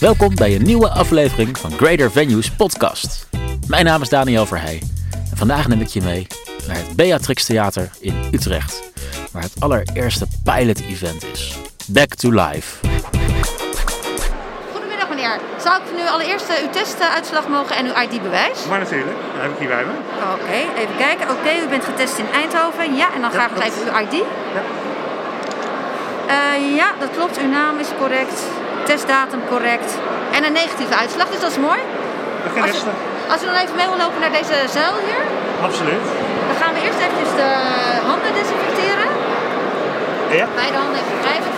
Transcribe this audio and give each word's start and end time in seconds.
Welkom 0.00 0.34
bij 0.34 0.54
een 0.54 0.62
nieuwe 0.62 0.88
aflevering 0.88 1.58
van 1.58 1.70
Greater 1.72 2.10
Venues 2.10 2.50
podcast. 2.50 3.28
Mijn 3.66 3.84
naam 3.84 4.02
is 4.02 4.08
Daniel 4.08 4.46
Verheij 4.46 4.82
en 5.30 5.36
vandaag 5.36 5.68
neem 5.68 5.80
ik 5.80 5.86
je 5.86 6.02
mee 6.02 6.26
naar 6.66 6.76
het 6.76 6.96
Beatrix 6.96 7.44
Theater 7.44 7.90
in 8.00 8.14
Utrecht, 8.32 8.82
waar 9.32 9.42
het 9.42 9.52
allereerste 9.58 10.26
pilot-event 10.44 11.24
is. 11.32 11.56
Back 11.86 12.14
to 12.14 12.30
Life. 12.30 12.86
Goedemiddag 14.72 15.08
meneer. 15.08 15.40
Zou 15.64 15.82
ik 15.82 15.96
nu 15.96 16.08
allereerst 16.08 16.48
eh, 16.48 16.62
uw 16.62 16.70
testuitslag 16.70 17.48
mogen 17.48 17.76
en 17.76 17.86
uw 17.86 18.02
ID-bewijs? 18.02 18.66
Maar 18.68 18.78
natuurlijk, 18.78 19.16
dat 19.32 19.42
heb 19.42 19.50
ik 19.50 19.58
hier 19.58 19.68
bij 19.68 19.84
me. 19.84 19.92
Oké, 20.34 20.80
even 20.80 20.96
kijken. 20.96 21.30
Oké, 21.30 21.64
u 21.64 21.68
bent 21.68 21.84
getest 21.84 22.18
in 22.18 22.26
Eindhoven. 22.32 22.94
Ja, 22.96 23.14
en 23.14 23.20
dan 23.20 23.30
graag 23.30 23.50
nog 23.50 23.58
klopt. 23.58 23.76
even 23.76 23.94
uw 23.94 24.00
ID. 24.00 24.22
Eh, 26.28 26.76
ja, 26.76 26.92
dat 27.00 27.10
klopt. 27.16 27.38
Uw 27.38 27.48
naam 27.48 27.78
is 27.78 27.88
correct. 27.98 28.42
Testdatum 28.90 29.42
correct. 29.54 29.90
En 30.36 30.40
een 30.46 30.56
negatieve 30.62 30.94
uitslag, 31.02 31.28
dus 31.34 31.42
dat 31.46 31.52
is 31.56 31.60
mooi. 31.70 31.80
De 32.44 32.48
Als 32.48 32.56
u, 32.56 32.60
gerest, 32.60 32.86
als 33.32 33.40
dan 33.50 33.58
even 33.64 33.76
mee 33.80 33.88
wil 33.90 34.00
lopen 34.04 34.20
naar 34.24 34.34
deze 34.40 34.56
zuil 34.76 34.94
hier, 35.06 35.22
absoluut. 35.68 36.04
dan 36.48 36.56
gaan 36.60 36.72
we 36.76 36.80
eerst 36.86 37.00
even 37.06 37.36
de 37.42 37.50
handen 38.10 38.30
desinfecteren. 38.38 39.08
Ja, 40.40 40.46
Beide 40.62 40.76
handen 40.82 40.98
even 41.02 41.16
wrijven. 41.24 41.52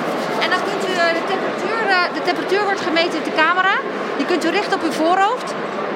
En 0.45 0.49
dan 0.53 0.61
kunt 0.69 0.83
u 0.91 0.93
eh, 1.05 1.11
de 1.19 1.25
temperatuur, 1.33 1.81
eh, 1.97 1.97
de 2.17 2.23
temperatuur 2.29 2.63
wordt 2.69 2.83
gemeten 2.89 3.17
met 3.21 3.29
de 3.31 3.37
camera. 3.43 3.75
Die 4.19 4.27
kunt 4.31 4.43
u 4.47 4.49
richten 4.59 4.75
op 4.79 4.83
uw 4.89 4.97
voorhoofd. 5.03 5.49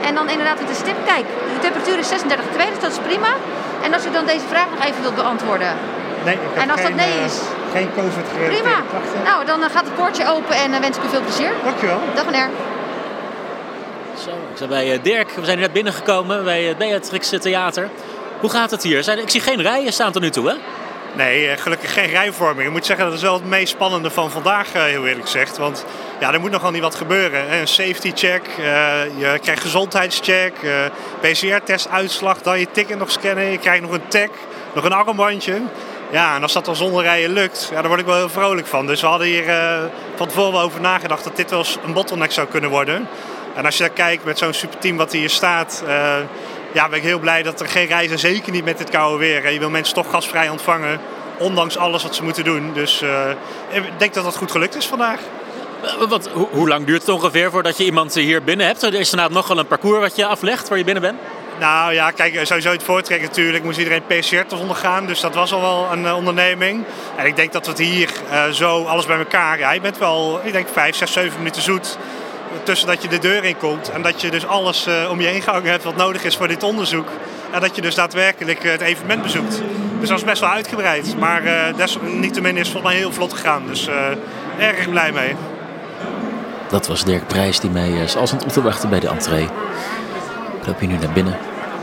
En 0.08 0.12
dan 0.18 0.26
inderdaad 0.34 0.58
met 0.62 0.70
de 0.74 0.78
stip. 0.82 0.98
Kijk, 1.12 1.26
uw 1.52 1.60
temperatuur 1.66 1.98
is 2.04 2.08
36,2, 2.08 2.72
dus 2.74 2.82
dat 2.86 2.92
is 2.96 3.02
prima. 3.10 3.32
En 3.84 3.90
als 3.96 4.02
u 4.06 4.10
dan 4.18 4.26
deze 4.32 4.46
vraag 4.52 4.68
nog 4.74 4.82
even 4.88 5.00
wilt 5.06 5.18
beantwoorden. 5.22 5.72
nee, 6.26 6.34
ik 6.34 6.40
heb 6.54 6.62
En 6.64 6.70
als 6.74 6.82
dat 6.86 6.94
nee 7.04 7.16
eh, 7.20 7.28
is? 7.28 7.36
Geen 7.74 7.88
COVID-gerelateerde 7.96 8.62
Prima. 8.62 8.82
klachten. 8.90 9.22
Nou, 9.24 9.44
dan 9.44 9.62
eh, 9.62 9.70
gaat 9.70 9.84
het 9.84 9.94
poortje 9.94 10.28
open 10.28 10.56
en 10.56 10.72
eh, 10.72 10.80
wens 10.80 10.96
ik 10.96 11.04
u 11.04 11.08
veel 11.08 11.22
plezier. 11.22 11.50
Dankjewel. 11.64 12.00
Dag 12.14 12.24
meneer. 12.24 12.48
Zo, 14.24 14.30
ik 14.30 14.56
sta 14.56 14.66
bij 14.66 14.92
eh, 14.92 15.02
Dirk. 15.02 15.30
We 15.30 15.44
zijn 15.44 15.58
net 15.58 15.72
binnengekomen 15.72 16.44
bij 16.44 16.62
het 16.62 16.78
Beatrix 16.78 17.28
Theater. 17.40 17.88
Hoe 18.40 18.50
gaat 18.50 18.70
het 18.70 18.82
hier? 18.82 19.02
Zijn, 19.02 19.18
ik 19.18 19.30
zie 19.30 19.40
geen 19.40 19.62
rijen 19.62 19.92
staan 19.92 20.12
tot 20.12 20.22
nu 20.22 20.30
toe, 20.30 20.48
hè? 20.48 20.54
Nee, 21.16 21.56
gelukkig 21.56 21.92
geen 21.92 22.08
rijvorming. 22.08 22.66
Ik 22.66 22.72
moet 22.72 22.86
zeggen, 22.86 23.04
dat 23.04 23.14
is 23.14 23.22
wel 23.22 23.34
het 23.34 23.44
meest 23.44 23.72
spannende 23.72 24.10
van 24.10 24.30
vandaag, 24.30 24.72
eh, 24.72 24.82
heel 24.82 25.06
eerlijk 25.06 25.24
gezegd. 25.24 25.56
Want 25.56 25.84
ja, 26.20 26.32
er 26.32 26.40
moet 26.40 26.50
nogal 26.50 26.70
niet 26.70 26.82
wat 26.82 26.94
gebeuren. 26.94 27.52
Een 27.52 27.68
safety 27.68 28.12
check, 28.14 28.46
eh, 28.58 28.64
je 29.18 29.38
krijgt 29.42 29.62
gezondheidscheck, 29.62 30.54
eh, 30.62 30.84
PCR-test 31.20 31.88
uitslag, 31.88 32.42
dan 32.42 32.58
je 32.58 32.66
ticket 32.70 32.98
nog 32.98 33.10
scannen. 33.10 33.44
Je 33.44 33.58
krijgt 33.58 33.82
nog 33.82 33.92
een 33.92 34.08
tag, 34.08 34.28
nog 34.72 34.84
een 34.84 34.92
armbandje. 34.92 35.60
Ja, 36.14 36.34
en 36.34 36.42
als 36.42 36.52
dat 36.52 36.64
dan 36.64 36.76
zonder 36.76 37.02
rijden 37.02 37.32
lukt, 37.32 37.68
ja, 37.70 37.80
daar 37.80 37.88
word 37.88 38.00
ik 38.00 38.06
wel 38.06 38.16
heel 38.16 38.28
vrolijk 38.28 38.66
van. 38.66 38.86
Dus 38.86 39.00
we 39.00 39.06
hadden 39.06 39.26
hier 39.26 39.48
eh, 39.48 39.82
van 40.14 40.28
tevoren 40.28 40.52
wel 40.52 40.60
over 40.60 40.80
nagedacht 40.80 41.24
dat 41.24 41.36
dit 41.36 41.50
wel 41.50 41.58
eens 41.58 41.78
een 41.84 41.92
bottleneck 41.92 42.32
zou 42.32 42.46
kunnen 42.46 42.70
worden. 42.70 43.08
En 43.54 43.64
als 43.64 43.76
je 43.76 43.82
daar 43.82 43.92
kijkt 43.92 44.24
met 44.24 44.38
zo'n 44.38 44.52
superteam 44.52 44.96
wat 44.96 45.12
hier 45.12 45.30
staat, 45.30 45.82
eh, 45.86 46.16
ja, 46.72 46.88
ben 46.88 46.98
ik 46.98 47.04
heel 47.04 47.18
blij 47.18 47.42
dat 47.42 47.60
er 47.60 47.68
geen 47.68 47.86
reizen, 47.86 48.18
zeker 48.18 48.52
niet 48.52 48.64
met 48.64 48.78
dit 48.78 48.90
koude 48.90 49.18
weer. 49.18 49.52
Je 49.52 49.58
wil 49.58 49.70
mensen 49.70 49.94
toch 49.94 50.10
gasvrij 50.10 50.48
ontvangen, 50.48 51.00
ondanks 51.38 51.76
alles 51.76 52.02
wat 52.02 52.14
ze 52.14 52.22
moeten 52.22 52.44
doen. 52.44 52.72
Dus 52.72 53.02
eh, 53.02 53.30
ik 53.70 53.98
denk 53.98 54.14
dat 54.14 54.24
dat 54.24 54.36
goed 54.36 54.50
gelukt 54.50 54.76
is 54.76 54.86
vandaag. 54.86 55.20
Wat, 56.08 56.28
hoe, 56.50 56.68
lang 56.68 56.86
duurt 56.86 57.00
het 57.00 57.10
ongeveer 57.10 57.50
voordat 57.50 57.76
je 57.76 57.84
iemand 57.84 58.14
hier 58.14 58.42
binnen 58.42 58.66
hebt? 58.66 58.82
Er 58.82 58.94
is 58.94 59.10
inderdaad 59.10 59.36
nogal 59.36 59.58
een 59.58 59.66
parcours 59.66 60.00
wat 60.00 60.16
je 60.16 60.26
aflegt 60.26 60.68
waar 60.68 60.78
je 60.78 60.84
binnen 60.84 61.02
bent. 61.02 61.18
Nou 61.58 61.92
ja, 61.92 62.10
kijk, 62.10 62.40
sowieso 62.42 62.70
het 62.70 62.82
voortrek 62.82 63.20
natuurlijk 63.20 63.64
moest 63.64 63.78
iedereen 63.78 64.02
PCR-test 64.06 64.60
ondergaan. 64.60 65.06
Dus 65.06 65.20
dat 65.20 65.34
was 65.34 65.52
al 65.52 65.60
wel 65.60 65.88
een 65.92 66.06
eh, 66.06 66.16
onderneming. 66.16 66.84
En 67.16 67.26
ik 67.26 67.36
denk 67.36 67.52
dat 67.52 67.64
we 67.64 67.70
het 67.70 67.80
hier 67.80 68.10
eh, 68.30 68.48
zo 68.48 68.84
alles 68.84 69.06
bij 69.06 69.18
elkaar... 69.18 69.58
Ja, 69.58 69.72
je 69.72 69.80
bent 69.80 69.98
wel, 69.98 70.40
ik 70.42 70.52
denk 70.52 70.68
vijf, 70.72 70.96
zes, 70.96 71.12
zeven 71.12 71.38
minuten 71.38 71.62
zoet. 71.62 71.98
Tussen 72.62 72.88
dat 72.88 73.02
je 73.02 73.08
de 73.08 73.18
deur 73.18 73.44
in 73.44 73.56
komt 73.56 73.90
en 73.90 74.02
dat 74.02 74.20
je 74.20 74.30
dus 74.30 74.46
alles 74.46 74.86
eh, 74.86 75.10
om 75.10 75.20
je 75.20 75.26
heen 75.26 75.42
gehangen 75.42 75.70
hebt 75.70 75.84
wat 75.84 75.96
nodig 75.96 76.24
is 76.24 76.36
voor 76.36 76.48
dit 76.48 76.62
onderzoek. 76.62 77.08
En 77.50 77.60
dat 77.60 77.76
je 77.76 77.82
dus 77.82 77.94
daadwerkelijk 77.94 78.62
het 78.62 78.80
evenement 78.80 79.22
bezoekt. 79.22 79.62
Dus 80.00 80.08
dat 80.08 80.18
is 80.18 80.24
best 80.24 80.40
wel 80.40 80.50
uitgebreid. 80.50 81.18
Maar 81.18 81.42
desalniettemin 81.76 82.56
is 82.56 82.58
het 82.58 82.70
volgens 82.70 82.92
mij 82.92 83.02
heel 83.02 83.12
vlot 83.12 83.32
gegaan. 83.32 83.66
Dus 83.66 83.88
erg 84.58 84.90
blij 84.90 85.12
mee. 85.12 85.36
Dat 86.68 86.86
was 86.86 87.04
Dirk 87.04 87.26
Prijs 87.26 87.60
die 87.60 87.70
mij 87.70 88.08
op 88.16 88.48
te 88.48 88.62
wachten 88.62 88.90
bij 88.90 89.00
de 89.00 89.08
entree. 89.08 89.48
Loop 90.66 90.78
hier 90.78 90.88
nu 90.88 90.98
naar 90.98 91.12
binnen. 91.12 91.36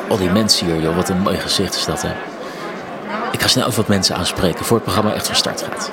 Al 0.09 0.17
die 0.17 0.29
mensen 0.29 0.65
hier, 0.67 0.81
joh, 0.81 0.95
wat 0.95 1.09
een 1.09 1.19
mooi 1.19 1.37
gezicht 1.37 1.75
is 1.75 1.85
dat, 1.85 2.01
hè. 2.01 2.09
Ik 3.31 3.41
ga 3.41 3.47
snel 3.47 3.65
even 3.65 3.77
wat 3.77 3.87
mensen 3.87 4.15
aanspreken 4.15 4.65
voor 4.65 4.75
het 4.75 4.85
programma 4.85 5.13
echt 5.13 5.27
van 5.27 5.35
start 5.35 5.61
gaat. 5.61 5.91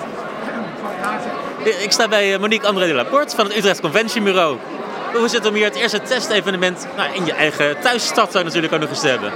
Ik 1.65 1.93
sta 1.93 2.09
bij 2.09 2.35
eh, 2.35 2.41
Monique 2.41 2.67
André 2.67 2.87
de 2.87 2.95
Laporte 2.95 3.37
van 3.37 3.45
het 3.45 3.57
Utrecht 3.57 3.81
Convention 3.81 4.25
Bureau. 4.25 4.57
Hoe 5.15 5.25
is 5.25 5.33
het 5.33 5.47
om 5.47 5.55
hier 5.55 5.65
het 5.65 5.75
eerste 5.75 6.03
testevenement 6.03 6.87
nou, 6.97 7.15
in 7.15 7.25
je 7.25 7.33
eigen 7.33 7.81
thuisstad 7.81 8.33
zo 8.33 8.43
natuurlijk 8.43 8.73
ook 8.73 8.81
nog 8.81 8.89
eens 8.89 9.01
te 9.01 9.09
hebben? 9.09 9.33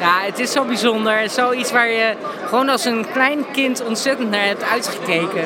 Ja, 0.00 0.20
het 0.20 0.38
is 0.38 0.52
zo 0.52 0.64
bijzonder. 0.64 1.30
Zoiets 1.30 1.72
waar 1.72 1.90
je 1.90 2.14
gewoon 2.46 2.68
als 2.68 2.84
een 2.84 3.06
klein 3.12 3.44
kind 3.52 3.84
ontzettend 3.84 4.30
naar 4.30 4.44
hebt 4.44 4.62
uitgekeken. 4.62 5.44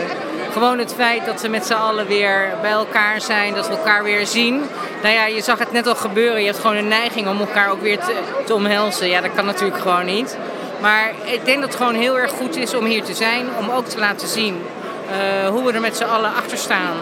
Gewoon 0.54 0.78
het 0.78 0.94
feit 0.94 1.26
dat 1.26 1.42
we 1.42 1.48
met 1.48 1.66
z'n 1.66 1.72
allen 1.72 2.06
weer 2.06 2.48
bij 2.60 2.70
elkaar 2.70 3.20
zijn, 3.20 3.54
dat 3.54 3.68
we 3.68 3.76
elkaar 3.76 4.02
weer 4.02 4.26
zien. 4.26 4.62
Nou 5.02 5.14
ja, 5.14 5.26
je 5.26 5.42
zag 5.42 5.58
het 5.58 5.72
net 5.72 5.86
al 5.86 5.94
gebeuren. 5.94 6.40
Je 6.40 6.46
hebt 6.46 6.58
gewoon 6.58 6.76
een 6.76 6.88
neiging 6.88 7.28
om 7.28 7.40
elkaar 7.40 7.70
ook 7.70 7.80
weer 7.80 7.98
te, 8.44 8.54
omhelzen. 8.54 9.08
Ja, 9.08 9.20
dat 9.20 9.34
kan 9.34 9.44
natuurlijk 9.44 9.80
gewoon 9.80 10.04
niet. 10.04 10.38
Maar 10.80 11.12
ik 11.24 11.44
denk 11.44 11.60
dat 11.60 11.68
het 11.68 11.76
gewoon 11.76 11.94
heel 11.94 12.18
erg 12.18 12.30
goed 12.30 12.56
is 12.56 12.74
om 12.74 12.84
hier 12.84 13.02
te 13.02 13.14
zijn. 13.14 13.46
Om 13.58 13.70
ook 13.70 13.86
te 13.86 13.98
laten 13.98 14.28
zien 14.28 14.62
eh, 15.10 15.48
hoe 15.48 15.64
we 15.64 15.72
er 15.72 15.80
met 15.80 15.96
z'n 15.96 16.04
allen 16.04 16.34
achter 16.34 16.58
staan. 16.58 16.96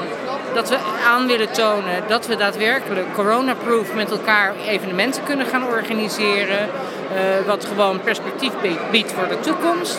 Dat 0.55 0.69
we 0.69 0.77
aan 1.07 1.27
willen 1.27 1.53
tonen 1.53 2.03
dat 2.09 2.27
we 2.27 2.37
daadwerkelijk 2.37 3.15
coronaproof 3.15 3.95
met 3.95 4.11
elkaar 4.11 4.55
evenementen 4.67 5.23
kunnen 5.23 5.47
gaan 5.47 5.67
organiseren. 5.67 6.59
eh, 6.59 7.47
wat 7.47 7.65
gewoon 7.65 8.01
perspectief 8.01 8.53
biedt 8.91 9.13
voor 9.13 9.29
de 9.29 9.41
toekomst. 9.41 9.99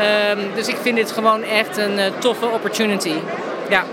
Ehm, 0.00 0.38
dus 0.54 0.68
ik 0.68 0.76
vind 0.82 0.96
dit 0.96 1.12
gewoon 1.12 1.42
echt 1.42 1.76
een 1.76 1.98
eh, 1.98 2.04
toffe 2.18 2.46
opportunity. 2.46 3.12
Ja. 3.68 3.84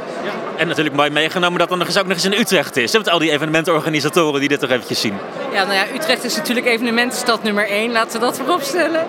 En 0.57 0.68
natuurlijk 0.68 0.95
mooi 0.95 1.09
meegenomen 1.09 1.59
dat 1.59 1.72
er 1.72 1.78
nog 1.78 1.88
eens 1.88 1.97
ook 1.97 2.06
nog 2.06 2.13
eens 2.13 2.25
in 2.25 2.34
Utrecht 2.34 2.78
is. 2.78 2.91
hè, 2.91 2.97
Met 2.97 3.09
al 3.09 3.19
die 3.19 3.31
evenementenorganisatoren 3.31 4.40
die 4.40 4.50
dit 4.50 4.59
toch 4.59 4.69
eventjes 4.69 5.01
zien. 5.01 5.13
ja, 5.53 5.63
nou 5.63 5.73
ja, 5.75 5.84
Utrecht 5.95 6.23
is 6.23 6.35
natuurlijk 6.35 6.66
evenementenstad 6.68 7.44
nummer 7.44 7.69
1, 7.69 7.91
laten 7.91 8.19
we 8.19 8.25
dat 8.25 8.38
voorop 8.38 8.62
stellen. 8.62 9.06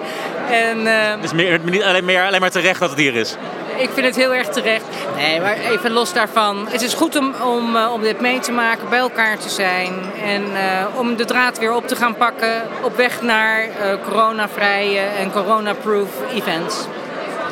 En 0.50 0.86
ehm, 0.86 1.20
Dus 1.20 1.32
meer, 1.32 1.58
niet 1.62 1.82
alleen, 1.82 2.04
meer, 2.04 2.26
alleen 2.26 2.40
maar 2.40 2.50
terecht 2.50 2.80
dat 2.80 2.90
het 2.90 2.98
hier 2.98 3.14
is. 3.14 3.36
Ik 3.78 3.90
vind 3.94 4.06
het 4.06 4.16
heel 4.16 4.34
erg 4.34 4.48
terecht. 4.48 4.84
Nee, 5.16 5.40
maar 5.40 5.56
even 5.56 5.90
los 5.90 6.12
daarvan. 6.12 6.66
Het 6.68 6.82
is 6.82 6.94
goed 6.94 7.16
om, 7.16 7.34
om, 7.44 7.76
eh, 7.76 7.92
om 7.92 8.02
dit 8.02 8.20
mee 8.20 8.38
te 8.38 8.52
maken, 8.52 8.88
bij 8.88 8.98
elkaar 8.98 9.38
te 9.38 9.48
zijn. 9.48 9.92
En 10.24 10.42
eh, 10.56 10.98
om 10.98 11.16
de 11.16 11.24
draad 11.24 11.58
weer 11.58 11.74
op 11.74 11.88
te 11.88 11.96
gaan 11.96 12.14
pakken 12.14 12.62
op 12.82 12.96
weg 12.96 13.22
naar 13.22 13.60
eh, 13.60 13.68
coronavrije 14.04 15.00
en 15.00 15.30
coronaproof 15.32 16.08
events. 16.34 16.76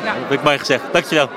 Dat 0.03 0.13
heb 0.27 0.31
ik 0.31 0.43
mooi 0.43 0.59
gezegd. 0.59 0.83
Dankjewel. 0.91 1.29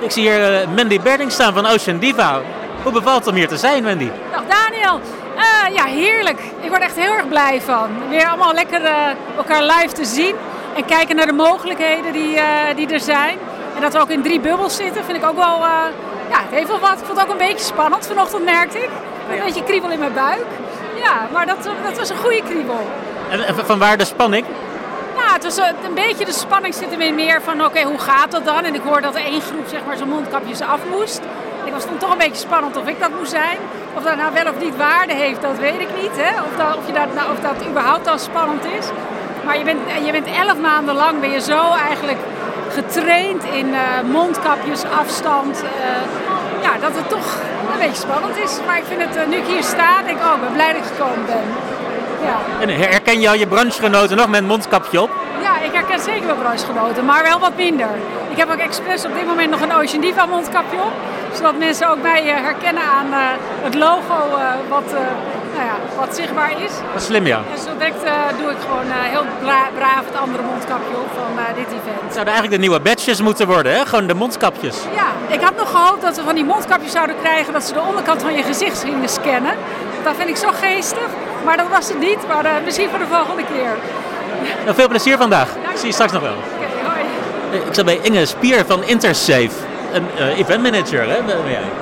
Ik 0.00 0.10
zie 0.10 0.22
hier 0.22 0.60
eh, 0.60 0.68
Mandy 0.68 1.00
Berding 1.00 1.32
staan 1.32 1.52
van 1.52 1.66
Ocean 1.66 1.98
Diva. 1.98 2.40
Hoe 2.82 2.92
bevalt 2.92 3.18
het 3.18 3.28
om 3.28 3.34
hier 3.34 3.48
te 3.48 3.56
zijn, 3.56 3.82
Mandy? 3.82 4.10
Dag 4.32 4.42
Daniel. 4.48 5.00
Eh, 5.36 5.74
ja, 5.74 5.84
heerlijk. 5.84 6.40
Ik 6.60 6.68
word 6.68 6.80
echt 6.80 6.96
heel 6.96 7.12
erg 7.12 7.28
blij 7.28 7.60
van. 7.60 7.90
Weer 8.08 8.26
allemaal 8.28 8.54
lekker 8.54 8.80
elkaar 9.36 9.62
live 9.62 9.92
te 9.92 10.04
zien. 10.04 10.34
En 10.76 10.84
kijken 10.84 11.16
naar 11.16 11.26
de 11.26 11.32
mogelijkheden 11.32 12.12
die, 12.12 12.36
eh, 12.36 12.76
die 12.76 12.88
er 12.88 13.00
zijn. 13.00 13.38
En 13.74 13.80
dat 13.80 13.92
we 13.92 14.00
ook 14.00 14.08
in 14.08 14.22
drie 14.22 14.40
bubbels 14.40 14.76
zitten, 14.76 15.04
vind 15.04 15.16
ik 15.16 15.24
ook 15.24 15.36
wel... 15.36 15.54
eh, 15.54 15.84
ja, 16.30 16.38
het 16.38 16.50
heeft 16.50 16.68
wel 16.68 16.80
wat. 16.80 16.98
Ik 17.00 17.04
vond 17.04 17.18
het 17.18 17.26
ook 17.26 17.32
een 17.32 17.46
beetje 17.48 17.64
spannend 17.64 18.06
vanochtend, 18.06 18.44
merkte 18.44 18.78
ik. 18.78 18.90
Een 19.30 19.44
beetje 19.44 19.62
kriebel 19.64 19.90
in 19.90 19.98
mijn 19.98 20.14
buik. 20.14 20.46
Ja, 21.02 21.28
maar 21.32 21.46
dat, 21.46 21.70
dat 21.84 21.98
was 21.98 22.10
een 22.10 22.16
goede 22.16 22.42
kriebel. 22.42 22.88
En, 23.30 23.46
en 23.46 23.54
van 23.54 23.78
waar 23.78 23.98
de 23.98 24.04
spanning? 24.04 24.46
Nou, 25.16 25.32
het 25.32 25.44
was 25.44 25.56
een, 25.56 25.94
beetje 25.94 26.24
de 26.24 26.32
spanning 26.32 26.74
zit 26.74 26.92
er 26.92 26.98
weer 26.98 27.14
meer 27.14 27.42
van, 27.42 27.64
oké, 27.64 27.82
hoe 27.82 27.98
gaat 27.98 28.30
dat 28.30 28.44
dan? 28.44 28.64
En 28.64 28.74
ik 28.74 28.80
hoorde 28.80 29.02
dat 29.02 29.14
er 29.14 29.24
één 29.24 29.40
groep 29.40 29.66
zeg 29.68 29.80
maar 29.86 29.96
zijn 29.96 30.08
mondkapjes 30.08 30.60
af 30.60 30.80
moest. 30.90 31.20
Ik 31.64 31.72
was 31.72 31.84
dan 31.84 31.98
toch 31.98 32.12
een 32.12 32.18
beetje 32.18 32.46
spannend 32.46 32.76
of 32.76 32.88
ik 32.88 33.00
dat 33.00 33.10
moest 33.18 33.30
zijn. 33.30 33.58
Of 33.96 34.02
dat 34.02 34.16
nou 34.16 34.32
wel 34.32 34.52
of 34.52 34.58
niet 34.60 34.76
waarde 34.76 35.14
heeft, 35.14 35.42
dat 35.42 35.58
weet 35.58 35.80
ik 35.80 35.88
niet. 36.00 36.16
Hè? 36.16 36.42
Of, 36.42 36.56
dat, 36.56 36.76
of, 36.76 36.86
je 36.86 36.92
dat, 36.92 37.14
nou, 37.14 37.32
of 37.32 37.40
dat 37.40 37.68
überhaupt 37.68 38.04
dan 38.04 38.18
spannend 38.18 38.64
is. 38.64 38.86
Maar 39.46 39.58
je 39.58 39.64
bent, 39.64 39.80
je 40.04 40.12
bent 40.12 40.26
elf 40.26 40.58
maanden 40.60 40.94
lang 40.94 41.20
ben 41.20 41.30
je 41.30 41.40
zo 41.40 41.60
eigenlijk 41.88 42.18
getraind 42.70 43.44
in 43.44 43.74
eh, 43.74 43.80
mondkapjes, 44.12 44.82
afstand. 45.00 45.62
eh, 45.62 46.62
ja, 46.62 46.72
dat 46.80 46.90
het 46.94 47.08
toch 47.08 47.28
een 47.72 47.78
beetje 47.78 48.00
spannend 48.06 48.36
is. 48.36 48.58
Maar 48.66 48.76
ik 48.76 48.84
vind 48.88 49.00
het, 49.02 49.16
eh, 49.16 49.26
nu 49.26 49.36
ik 49.36 49.46
hier 49.46 49.62
sta, 49.62 50.02
denk 50.02 50.18
ik, 50.18 50.24
oh, 50.24 50.34
ik 50.34 50.40
ben 50.40 50.52
blij 50.52 50.72
dat 50.72 50.82
ik 50.82 50.88
gekomen 50.96 51.26
ben. 51.26 51.44
Ja. 52.28 52.36
En 52.60 52.90
herken 52.90 53.20
je 53.20 53.28
al 53.28 53.34
je 53.34 53.46
branchegenoten 53.46 54.16
nog 54.16 54.28
met 54.28 54.40
een 54.40 54.46
mondkapje 54.46 55.02
op? 55.02 55.10
Ja, 55.42 55.60
ik 55.60 55.72
herken 55.72 56.00
zeker 56.00 56.26
wel 56.26 56.36
bruisgenoten, 56.36 57.04
maar 57.04 57.22
wel 57.22 57.38
wat 57.38 57.56
minder. 57.56 57.90
Ik 58.30 58.36
heb 58.36 58.50
ook 58.50 58.58
expres 58.58 59.04
op 59.04 59.14
dit 59.14 59.26
moment 59.26 59.50
nog 59.50 59.60
een 59.60 59.74
Ocean 59.74 60.00
Diva 60.00 60.26
mondkapje 60.26 60.76
op. 60.76 60.92
Zodat 61.32 61.58
mensen 61.58 61.90
ook 61.90 62.02
mij 62.02 62.22
herkennen 62.24 62.82
aan 62.82 63.06
het 63.62 63.74
logo 63.74 64.38
wat, 64.68 64.94
nou 65.56 65.66
ja, 65.70 65.76
wat 65.98 66.16
zichtbaar 66.16 66.50
is. 66.50 66.72
Dat 66.92 67.00
is 67.00 67.04
slim, 67.06 67.26
ja. 67.26 67.40
En 67.52 67.58
zo 67.58 67.70
direct 67.78 68.02
eh, 68.02 68.12
doe 68.40 68.50
ik 68.50 68.56
gewoon 68.68 68.88
eh, 68.90 68.96
heel 69.14 69.24
bra- 69.42 69.70
braaf 69.78 70.04
het 70.10 70.16
andere 70.24 70.42
mondkapje 70.42 70.94
op 71.04 71.10
van 71.20 71.32
eh, 71.38 71.44
dit 71.60 71.66
event. 71.66 72.00
Het 72.06 72.12
zouden 72.18 72.32
eigenlijk 72.34 72.50
de 72.52 72.58
nieuwe 72.68 72.80
badges 72.80 73.20
moeten 73.20 73.46
worden, 73.46 73.72
hè? 73.76 73.86
Gewoon 73.86 74.06
de 74.06 74.14
mondkapjes. 74.14 74.76
Ja, 75.00 75.08
ik 75.36 75.40
had 75.40 75.56
nog 75.56 75.70
gehoopt 75.70 76.02
dat 76.02 76.16
we 76.16 76.22
van 76.22 76.34
die 76.34 76.44
mondkapjes 76.44 76.92
zouden 76.92 77.16
krijgen 77.22 77.52
dat 77.52 77.64
ze 77.64 77.72
de 77.72 77.80
onderkant 77.80 78.22
van 78.22 78.34
je 78.34 78.42
gezicht 78.42 78.78
gingen 78.84 79.08
scannen. 79.08 79.54
Dat 80.04 80.14
vind 80.16 80.28
ik 80.28 80.36
zo 80.36 80.48
geestig, 80.60 81.08
maar 81.44 81.56
dat 81.56 81.68
was 81.70 81.88
het 81.88 81.98
niet. 81.98 82.18
Maar 82.28 82.44
misschien 82.64 82.88
voor 82.90 82.98
de 82.98 83.06
volgende 83.10 83.44
keer. 83.52 83.70
Nou, 84.64 84.74
veel 84.76 84.88
plezier 84.88 85.16
vandaag. 85.16 85.48
Ik 85.48 85.76
zie 85.76 85.86
je 85.86 85.92
straks 85.92 86.12
nog 86.12 86.22
wel. 86.22 86.34
Oké, 86.54 86.88
hoi. 87.50 87.60
Ik 87.68 87.74
zat 87.74 87.84
bij 87.84 87.98
Inge 88.02 88.26
Spier 88.26 88.64
van 88.66 88.84
Intersafe, 88.84 89.50
een 89.92 90.06
eh, 90.18 90.38
eventmanager, 90.38 91.00
hè? 91.08 91.16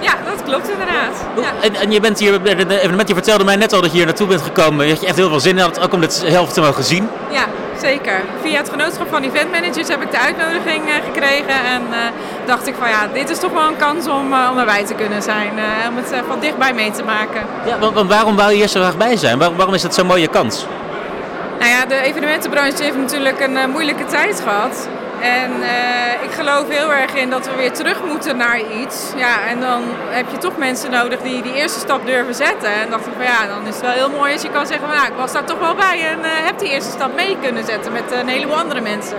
Ja, 0.00 0.12
dat 0.24 0.42
klopt 0.44 0.68
inderdaad. 0.70 1.24
Ja. 1.40 1.50
En, 1.60 1.74
en 1.74 1.90
je 1.92 2.00
bent 2.00 2.18
hier 2.18 2.40
bij 2.40 2.52
het 2.52 2.70
evenement, 2.70 3.08
je 3.08 3.14
vertelde 3.14 3.44
mij 3.44 3.56
net 3.56 3.72
al 3.72 3.80
dat 3.80 3.90
je 3.90 3.96
hier 3.96 4.06
naartoe 4.06 4.26
bent 4.26 4.42
gekomen. 4.42 4.88
Dat 4.88 5.00
je 5.00 5.06
echt 5.06 5.16
heel 5.16 5.28
veel 5.28 5.40
zin 5.40 5.58
had, 5.58 5.80
ook 5.80 5.92
om 5.92 6.00
dit 6.00 6.22
helft 6.26 6.54
te 6.54 6.60
mogen 6.60 6.84
zien. 6.84 7.08
ja, 7.30 7.44
zeker. 7.80 8.20
Via 8.42 8.56
het 8.56 8.70
genootschap 8.70 9.06
van 9.10 9.22
eventmanagers 9.22 9.88
heb 9.88 10.02
ik 10.02 10.10
de 10.10 10.18
uitnodiging 10.18 10.88
eh, 10.88 10.94
gekregen. 11.12 11.64
En 11.74 11.82
eh, 11.90 11.98
dacht 12.46 12.66
ik 12.66 12.74
van 12.78 12.88
ja, 12.88 13.08
dit 13.12 13.30
is 13.30 13.38
toch 13.38 13.52
wel 13.52 13.66
een 13.66 13.76
kans 13.76 14.06
om, 14.08 14.32
eh, 14.32 14.48
om 14.52 14.58
erbij 14.58 14.84
te 14.84 14.94
kunnen 14.94 15.22
zijn. 15.22 15.52
eh, 15.58 15.88
om 15.90 15.96
het 15.96 16.12
eh, 16.12 16.18
van 16.28 16.40
dichtbij 16.40 16.72
mee 16.72 16.90
te 16.90 17.02
maken. 17.02 17.40
Ja, 17.66 17.78
want, 17.78 17.94
want 17.94 18.08
waarom 18.08 18.36
wou 18.36 18.50
je 18.50 18.56
hier 18.56 18.68
zo 18.68 18.80
graag 18.80 18.96
bij 18.96 19.16
zijn? 19.16 19.38
Waarom, 19.38 19.56
waarom 19.56 19.74
is 19.74 19.82
het 19.82 19.94
zo'n 19.94 20.06
mooie 20.06 20.28
kans? 20.28 20.66
Nou 21.58 21.70
ja, 21.70 21.86
de 21.86 21.96
evenementenbranche 22.02 22.82
heeft 22.82 22.96
natuurlijk 22.96 23.40
een 23.40 23.56
eh, 23.56 23.66
moeilijke 23.66 24.04
tijd 24.04 24.40
gehad. 24.44 24.88
En 25.24 25.50
eh, 25.62 26.22
ik 26.22 26.30
geloof 26.30 26.68
heel 26.68 26.92
erg 26.92 27.14
in 27.14 27.30
dat 27.30 27.46
we 27.46 27.56
weer 27.56 27.72
terug 27.72 28.02
moeten 28.06 28.36
naar 28.36 28.60
iets. 28.80 29.12
Ja, 29.16 29.46
en 29.48 29.60
dan 29.60 29.82
heb 30.10 30.26
je 30.30 30.38
toch 30.38 30.56
mensen 30.56 30.90
nodig 30.90 31.20
die 31.20 31.42
die 31.42 31.54
eerste 31.54 31.78
stap 31.78 32.06
durven 32.06 32.34
zetten. 32.34 32.72
En 32.72 32.90
dacht 32.90 33.06
ik 33.06 33.12
van 33.16 33.24
ja, 33.24 33.46
dan 33.46 33.66
is 33.66 33.74
het 33.74 33.80
wel 33.80 33.90
heel 33.90 34.10
mooi 34.10 34.32
als 34.32 34.42
je 34.42 34.50
kan 34.50 34.66
zeggen 34.66 34.88
ja, 34.88 35.06
ik 35.06 35.16
was 35.16 35.32
daar 35.32 35.44
toch 35.44 35.58
wel 35.58 35.74
bij 35.74 36.08
en 36.10 36.24
eh, 36.24 36.30
heb 36.44 36.58
die 36.58 36.70
eerste 36.70 36.90
stap 36.90 37.14
mee 37.14 37.36
kunnen 37.42 37.64
zetten 37.64 37.92
met 37.92 38.02
een 38.12 38.28
heleboel 38.28 38.56
andere 38.56 38.80
mensen. 38.80 39.16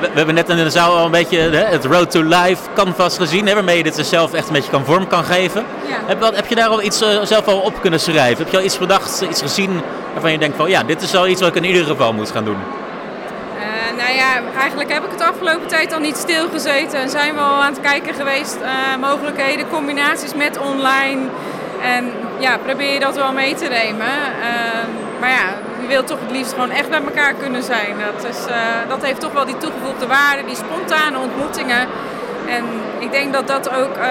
We, 0.00 0.08
we 0.10 0.16
hebben 0.16 0.34
net 0.34 0.48
in 0.48 0.56
de 0.56 0.70
zaal 0.70 0.96
al 0.96 1.04
een 1.04 1.10
beetje 1.10 1.38
hè, 1.38 1.64
het 1.64 1.84
Road 1.84 2.10
to 2.10 2.22
Life 2.22 2.62
canvas 2.74 3.16
gezien, 3.16 3.46
hè, 3.46 3.54
waarmee 3.54 3.76
je 3.76 3.82
dit 3.82 4.06
zelf 4.06 4.32
echt 4.32 4.46
een 4.46 4.52
beetje 4.52 4.70
kan 4.70 4.84
vorm 4.84 5.06
kan 5.06 5.24
geven. 5.24 5.64
Ja. 5.88 5.96
Heb, 6.06 6.20
wat, 6.20 6.36
heb 6.36 6.46
je 6.46 6.54
daar 6.54 6.68
al 6.68 6.82
iets 6.82 7.00
eh, 7.00 7.22
zelf 7.22 7.46
al 7.46 7.58
op 7.58 7.80
kunnen 7.80 8.00
schrijven? 8.00 8.44
Heb 8.44 8.52
je 8.52 8.58
al 8.58 8.64
iets 8.64 8.78
bedacht, 8.78 9.20
iets 9.20 9.42
gezien 9.42 9.80
waarvan 10.12 10.32
je 10.32 10.38
denkt 10.38 10.56
van 10.56 10.70
ja, 10.70 10.82
dit 10.82 11.02
is 11.02 11.10
wel 11.10 11.26
iets 11.26 11.40
wat 11.40 11.48
ik 11.48 11.56
in 11.56 11.64
ieder 11.64 11.84
geval 11.84 12.12
moet 12.12 12.30
gaan 12.30 12.44
doen? 12.44 12.58
Nou 13.96 14.12
ja, 14.12 14.42
eigenlijk 14.58 14.92
heb 14.92 15.04
ik 15.04 15.10
het 15.10 15.22
afgelopen 15.22 15.66
tijd 15.66 15.92
al 15.92 16.00
niet 16.00 16.16
stilgezeten. 16.16 16.98
En 16.98 17.10
zijn 17.10 17.34
we 17.34 17.40
al 17.40 17.62
aan 17.62 17.72
het 17.72 17.80
kijken 17.80 18.14
geweest, 18.14 18.58
eh, 18.62 19.00
mogelijkheden, 19.00 19.68
combinaties 19.68 20.34
met 20.34 20.58
online. 20.58 21.20
En 21.82 22.12
ja, 22.38 22.58
probeer 22.58 22.92
je 22.92 23.00
dat 23.00 23.16
wel 23.16 23.32
mee 23.32 23.54
te 23.54 23.68
nemen. 23.68 24.14
Eh, 24.42 24.84
maar 25.20 25.30
ja, 25.30 25.48
je 25.80 25.86
wilt 25.86 26.06
toch 26.06 26.20
het 26.20 26.30
liefst 26.30 26.52
gewoon 26.52 26.70
echt 26.70 26.90
bij 26.90 27.02
elkaar 27.02 27.34
kunnen 27.34 27.62
zijn. 27.62 27.94
Dat, 28.12 28.30
is, 28.30 28.46
eh, 28.46 28.56
dat 28.88 29.02
heeft 29.02 29.20
toch 29.20 29.32
wel 29.32 29.44
die 29.44 29.56
toegevoegde 29.56 30.06
waarde, 30.06 30.44
die 30.46 30.56
spontane 30.56 31.18
ontmoetingen. 31.18 31.86
En 32.48 32.64
ik 32.98 33.10
denk 33.10 33.32
dat 33.32 33.46
dat 33.46 33.70
ook 33.70 33.96
eh, 33.96 34.10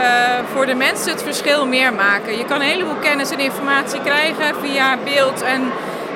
voor 0.53 0.65
de 0.65 0.75
mensen 0.75 1.11
het 1.11 1.23
verschil 1.23 1.67
meer 1.67 1.93
maken. 1.93 2.37
Je 2.37 2.45
kan 2.45 2.61
een 2.61 2.67
heleboel 2.67 2.95
kennis 3.01 3.31
en 3.31 3.39
informatie 3.39 4.01
krijgen 4.01 4.55
via 4.61 4.97
beeld 5.03 5.41
en, 5.41 5.71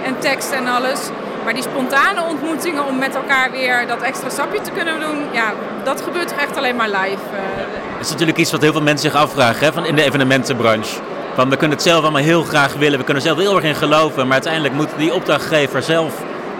en 0.05 0.19
tekst 0.19 0.51
en 0.51 0.67
alles. 0.67 1.09
Maar 1.47 1.55
die 1.55 1.65
spontane 1.65 2.23
ontmoetingen 2.23 2.85
om 2.85 2.97
met 2.97 3.15
elkaar 3.15 3.51
weer 3.51 3.87
dat 3.87 4.01
extra 4.01 4.29
stapje 4.29 4.61
te 4.61 4.71
kunnen 4.71 4.99
doen, 4.99 5.17
ja, 5.31 5.53
dat 5.83 6.01
gebeurt 6.01 6.27
toch 6.27 6.37
echt 6.37 6.57
alleen 6.57 6.75
maar 6.75 6.89
live. 6.89 7.23
eh. 7.33 7.97
Dat 7.97 8.05
is 8.05 8.11
natuurlijk 8.11 8.37
iets 8.37 8.51
wat 8.51 8.61
heel 8.61 8.71
veel 8.71 8.81
mensen 8.81 9.11
zich 9.11 9.19
afvragen 9.19 9.65
hè, 9.65 9.73
van 9.73 9.85
in 9.85 9.95
de 9.95 10.03
evenementenbranche. 10.03 10.99
Van, 11.35 11.49
we 11.49 11.57
kunnen 11.57 11.77
het 11.77 11.85
zelf 11.85 12.01
allemaal 12.03 12.21
heel 12.21 12.43
graag 12.43 12.73
willen, 12.73 12.99
we 12.99 13.05
kunnen 13.05 13.23
er 13.23 13.29
zelf 13.29 13.39
heel 13.39 13.55
erg 13.55 13.63
in 13.65 13.75
geloven, 13.75 14.23
maar 14.23 14.33
uiteindelijk 14.33 14.73
moet 14.73 14.89
die 14.97 15.13
opdrachtgever 15.13 15.83
zelf, 15.83 16.13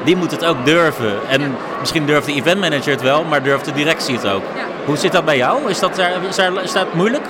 die 0.03 0.15
moet 0.15 0.31
het 0.31 0.45
ook 0.45 0.65
durven. 0.65 1.13
En 1.29 1.55
misschien 1.79 2.05
durft 2.05 2.25
de 2.25 2.33
eventmanager 2.33 2.91
het 2.91 3.01
wel, 3.01 3.23
maar 3.23 3.43
durft 3.43 3.65
de 3.65 3.73
directie 3.73 4.15
het 4.15 4.27
ook. 4.27 4.43
Ja. 4.55 4.63
Hoe 4.85 4.97
zit 4.97 5.11
dat 5.11 5.25
bij 5.25 5.37
jou? 5.37 5.69
Is 5.69 5.79
dat, 5.79 5.95
daar, 5.95 6.11
is, 6.29 6.35
daar, 6.35 6.63
is 6.63 6.71
dat 6.73 6.93
moeilijk? 6.93 7.25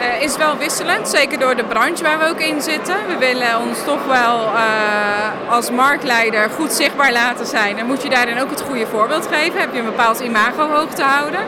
Eh, 0.00 0.22
is 0.22 0.36
wel 0.36 0.56
wisselend, 0.56 1.08
zeker 1.08 1.38
door 1.38 1.56
de 1.56 1.64
branche 1.64 2.02
waar 2.02 2.18
we 2.18 2.28
ook 2.28 2.40
in 2.40 2.62
zitten. 2.62 2.96
We 3.06 3.16
willen 3.18 3.58
ons 3.60 3.84
toch 3.84 4.04
wel 4.06 4.46
eh, 4.46 5.52
als 5.52 5.70
marktleider 5.70 6.50
goed 6.50 6.72
zichtbaar 6.72 7.12
laten 7.12 7.46
zijn. 7.46 7.78
En 7.78 7.86
moet 7.86 8.02
je 8.02 8.10
daar 8.10 8.26
dan 8.26 8.38
ook 8.38 8.50
het 8.50 8.60
goede 8.60 8.86
voorbeeld 8.86 9.28
geven. 9.32 9.60
Heb 9.60 9.72
je 9.72 9.78
een 9.78 9.84
bepaald 9.84 10.20
imago 10.20 10.68
hoog 10.68 10.90
te 10.94 11.02
houden. 11.02 11.40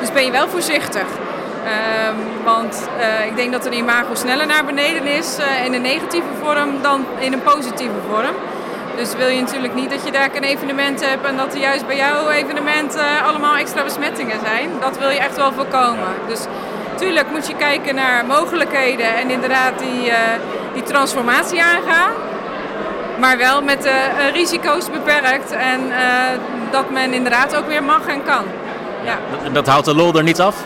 Dus 0.00 0.12
ben 0.12 0.24
je 0.24 0.30
wel 0.30 0.48
voorzichtig. 0.48 1.06
Ehm, 1.64 2.44
want 2.44 2.88
eh, 2.98 3.26
ik 3.26 3.36
denk 3.36 3.52
dat 3.52 3.66
een 3.66 3.72
imago 3.72 4.14
sneller 4.14 4.46
naar 4.46 4.64
beneden 4.64 5.06
is 5.06 5.36
in 5.64 5.74
een 5.74 5.82
negatieve 5.82 6.28
vorm 6.42 6.82
dan 6.82 7.04
in 7.18 7.32
een 7.32 7.42
positieve 7.42 8.00
vorm. 8.10 8.34
Dus 8.96 9.14
wil 9.14 9.28
je 9.28 9.40
natuurlijk 9.40 9.74
niet 9.74 9.90
dat 9.90 10.04
je 10.04 10.12
daar 10.12 10.30
een 10.34 10.42
evenement 10.42 11.04
hebt 11.04 11.26
en 11.26 11.36
dat 11.36 11.54
er 11.54 11.60
juist 11.60 11.86
bij 11.86 11.96
jouw 11.96 12.28
evenement 12.28 12.98
allemaal 13.26 13.56
extra 13.56 13.82
besmettingen 13.82 14.40
zijn. 14.44 14.70
Dat 14.80 14.98
wil 14.98 15.08
je 15.08 15.18
echt 15.18 15.36
wel 15.36 15.52
voorkomen. 15.52 16.08
Dus 16.28 16.40
tuurlijk 16.98 17.30
moet 17.30 17.46
je 17.46 17.54
kijken 17.56 17.94
naar 17.94 18.26
mogelijkheden 18.26 19.16
en 19.16 19.30
inderdaad 19.30 19.78
die, 19.78 20.10
eh, 20.10 20.18
die 20.74 20.82
transformatie 20.82 21.62
aangaan. 21.62 22.10
Maar 23.20 23.38
wel 23.38 23.62
met 23.62 23.82
de 23.82 23.88
eh, 23.88 24.32
risico's 24.32 24.90
beperkt 24.90 25.52
en 25.52 25.80
eh, 25.90 26.38
dat 26.70 26.90
men 26.90 27.12
inderdaad 27.12 27.56
ook 27.56 27.66
weer 27.66 27.82
mag 27.82 28.06
en 28.06 28.22
kan. 28.22 28.44
Ja. 29.04 29.18
Dat, 29.42 29.54
dat 29.54 29.66
houdt 29.66 29.84
de 29.84 29.94
lol 29.94 30.14
er 30.14 30.22
niet 30.22 30.40
af? 30.40 30.64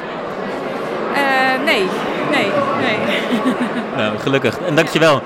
Eh, 1.15 1.65
nee, 1.65 1.85
nee, 2.31 2.47
nee. 2.81 2.99
Nou, 3.97 4.19
gelukkig. 4.19 4.59
En 4.59 4.75
dankjewel. 4.75 5.23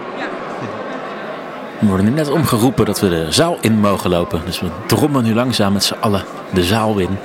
We 1.79 1.87
worden 1.87 2.07
nu 2.07 2.13
net 2.13 2.31
omgeroepen 2.31 2.85
dat 2.85 3.01
we 3.01 3.09
de 3.09 3.27
zaal 3.33 3.59
in 3.61 3.81
mogen 3.81 4.11
lopen. 4.11 4.43
Dus 4.45 4.61
we 4.61 4.67
drommen 4.87 5.25
nu 5.25 5.35
langzaam 5.35 5.73
met 5.73 5.85
z'n 5.85 5.97
allen 6.01 6.25
de 6.51 6.63
zaal 6.63 6.99
in. 6.99 7.19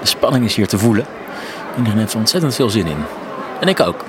De 0.00 0.06
spanning 0.06 0.44
is 0.44 0.54
hier 0.54 0.68
te 0.68 0.78
voelen. 0.78 1.06
Iedereen 1.76 1.98
heeft 1.98 2.12
er 2.12 2.18
ontzettend 2.18 2.54
veel 2.54 2.70
zin 2.70 2.86
in. 2.86 3.04
En 3.60 3.68
ik 3.68 3.80
ook. 3.80 4.04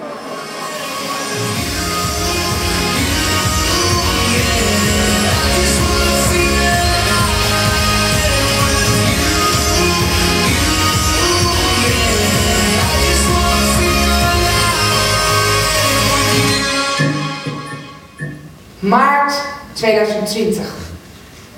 Maart 18.79 19.33
2020. 19.73 20.73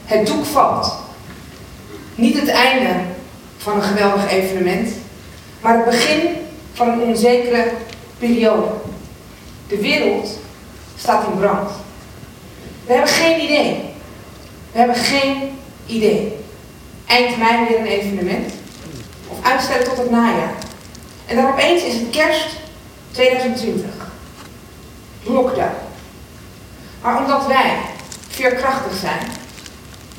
Het 0.06 0.28
doek 0.28 0.46
valt. 0.46 0.94
Niet 2.16 2.40
het 2.40 2.50
einde 2.50 2.90
van 3.58 3.76
een 3.76 3.82
geweldig 3.82 4.32
evenement, 4.32 4.90
maar 5.66 5.76
het 5.76 5.86
begin 5.86 6.22
van 6.74 6.90
een 6.90 7.02
onzekere 7.02 7.72
periode. 8.18 8.68
De 9.68 9.78
wereld 9.78 10.40
staat 10.98 11.28
in 11.28 11.38
brand. 11.40 11.70
We 12.86 12.94
hebben 12.94 13.10
geen 13.10 13.42
idee. 13.42 13.84
We 14.72 14.78
hebben 14.78 14.96
geen 14.96 15.58
idee. 15.86 16.38
Eind 17.06 17.38
mei 17.38 17.68
weer 17.68 17.80
een 17.80 17.86
evenement. 17.86 18.54
Of 19.28 19.46
uitstellen 19.46 19.84
tot 19.84 19.98
het 19.98 20.10
najaar. 20.10 20.54
En 21.26 21.36
dan 21.36 21.48
opeens 21.48 21.84
is 21.84 21.94
het 21.94 22.10
kerst 22.10 22.48
2020. 23.12 23.90
Lockdown. 25.24 25.76
Maar 27.02 27.18
omdat 27.18 27.48
wij 27.48 27.78
veerkrachtig 28.28 28.98
zijn, 29.00 29.28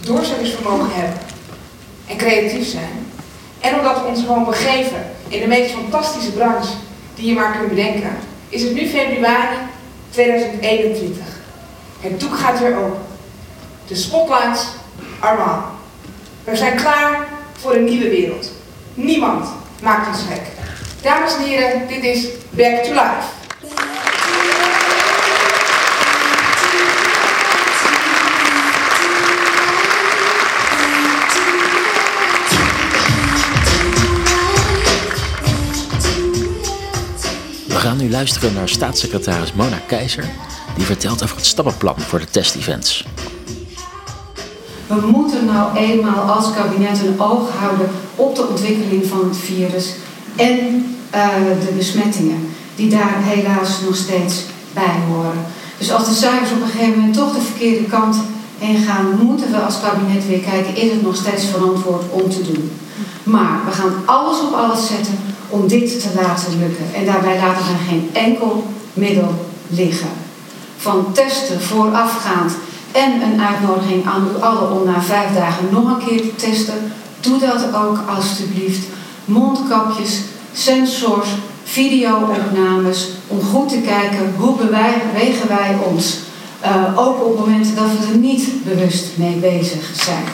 doorzettingsvermogen 0.00 0.91
hebben 0.95 1.19
en 2.07 2.17
creatief 2.17 2.69
zijn, 2.69 3.11
en 3.61 3.79
omdat 3.79 4.00
we 4.00 4.07
ons 4.07 4.21
gewoon 4.21 4.45
begeven 4.45 5.15
in 5.28 5.40
de 5.40 5.47
meest 5.47 5.73
fantastische 5.73 6.33
branche 6.33 6.73
die 7.14 7.26
je 7.26 7.35
maar 7.35 7.56
kunt 7.56 7.68
bedenken, 7.68 8.16
is 8.49 8.62
het 8.62 8.73
nu 8.73 8.88
februari 8.88 9.56
2021. 10.11 11.25
Het 12.00 12.21
doek 12.21 12.38
gaat 12.38 12.59
weer 12.59 12.76
open. 12.76 13.00
De 13.87 13.95
spotlights 13.95 14.66
are 15.21 15.42
on. 15.42 15.62
We 16.45 16.56
zijn 16.56 16.76
klaar 16.76 17.28
voor 17.59 17.75
een 17.75 17.85
nieuwe 17.85 18.09
wereld. 18.09 18.50
Niemand 18.95 19.49
maakt 19.83 20.09
ons 20.09 20.23
gek. 20.28 20.42
Dames 21.02 21.37
en 21.37 21.42
heren, 21.42 21.88
dit 21.88 22.04
is 22.04 22.26
Back 22.50 22.85
to 22.85 22.90
Life. 22.92 23.36
Nu 37.97 38.11
luisteren 38.11 38.55
naar 38.55 38.69
staatssecretaris 38.69 39.53
Mona 39.53 39.81
Keizer. 39.87 40.25
Die 40.76 40.85
vertelt 40.85 41.23
over 41.23 41.37
het 41.37 41.47
stappenplan 41.47 41.99
voor 41.99 42.19
de 42.19 42.31
testevents. 42.31 43.07
We 44.87 45.07
moeten 45.07 45.45
nou 45.45 45.76
eenmaal 45.76 46.31
als 46.31 46.53
kabinet 46.55 46.99
een 46.99 47.21
oog 47.21 47.50
houden 47.59 47.88
op 48.17 48.35
de 48.35 48.47
ontwikkeling 48.47 49.07
van 49.07 49.29
het 49.29 49.37
virus 49.37 49.95
en 50.37 50.59
eh, 51.11 51.29
de 51.67 51.73
besmettingen 51.76 52.49
die 52.75 52.91
daar 52.91 53.15
helaas 53.17 53.81
nog 53.81 53.97
steeds 53.97 54.43
bij 54.75 54.97
horen. 55.09 55.45
Dus 55.79 55.93
als 55.93 56.09
de 56.09 56.15
cijfers 56.15 56.50
op 56.50 56.61
een 56.61 56.69
gegeven 56.69 56.99
moment 56.99 57.17
toch 57.17 57.33
de 57.33 57.41
verkeerde 57.41 57.85
kant 57.85 58.17
heen 58.59 58.79
gaan, 58.79 59.19
moeten 59.23 59.50
we 59.50 59.57
als 59.57 59.81
kabinet 59.81 60.26
weer 60.26 60.41
kijken, 60.41 60.76
is 60.76 60.91
het 60.91 61.03
nog 61.03 61.17
steeds 61.17 61.45
verantwoord 61.45 62.03
om 62.11 62.31
te 62.31 62.43
doen. 62.53 62.71
Maar 63.23 63.61
we 63.67 63.73
gaan 63.73 63.93
alles 64.05 64.41
op 64.41 64.53
alles 64.53 64.87
zetten 64.87 65.19
om 65.49 65.69
dit 65.69 66.00
te 66.00 66.09
laten 66.15 66.59
lukken. 66.59 66.87
En 66.95 67.05
daarbij 67.05 67.37
laten 67.37 67.65
we 67.65 67.88
geen 67.88 68.11
enkel 68.12 68.65
middel 68.93 69.47
liggen. 69.69 70.09
Van 70.76 71.12
testen 71.12 71.62
voorafgaand 71.62 72.53
en 72.93 73.23
een 73.23 73.41
uitnodiging 73.41 74.07
aan 74.07 74.29
u 74.37 74.43
allen 74.43 74.73
om 74.73 74.85
na 74.85 75.03
vijf 75.03 75.35
dagen 75.35 75.69
nog 75.71 75.91
een 75.91 76.07
keer 76.07 76.21
te 76.21 76.35
testen. 76.37 76.93
Doe 77.21 77.38
dat 77.38 77.75
ook 77.75 77.99
alstublieft. 78.17 78.87
Mondkapjes, 79.25 80.21
sensors, 80.53 81.29
videoopnames. 81.65 83.09
Om 83.26 83.41
goed 83.43 83.69
te 83.69 83.81
kijken 83.81 84.35
hoe 84.37 84.57
bewegen 84.57 85.49
wij 85.49 85.76
ons. 85.91 86.19
Uh, 86.65 86.99
ook 86.99 87.25
op 87.25 87.38
momenten 87.38 87.75
dat 87.75 87.85
we 87.85 88.12
er 88.12 88.19
niet 88.19 88.49
bewust 88.65 89.07
mee 89.17 89.35
bezig 89.35 89.91
zijn. 89.95 90.25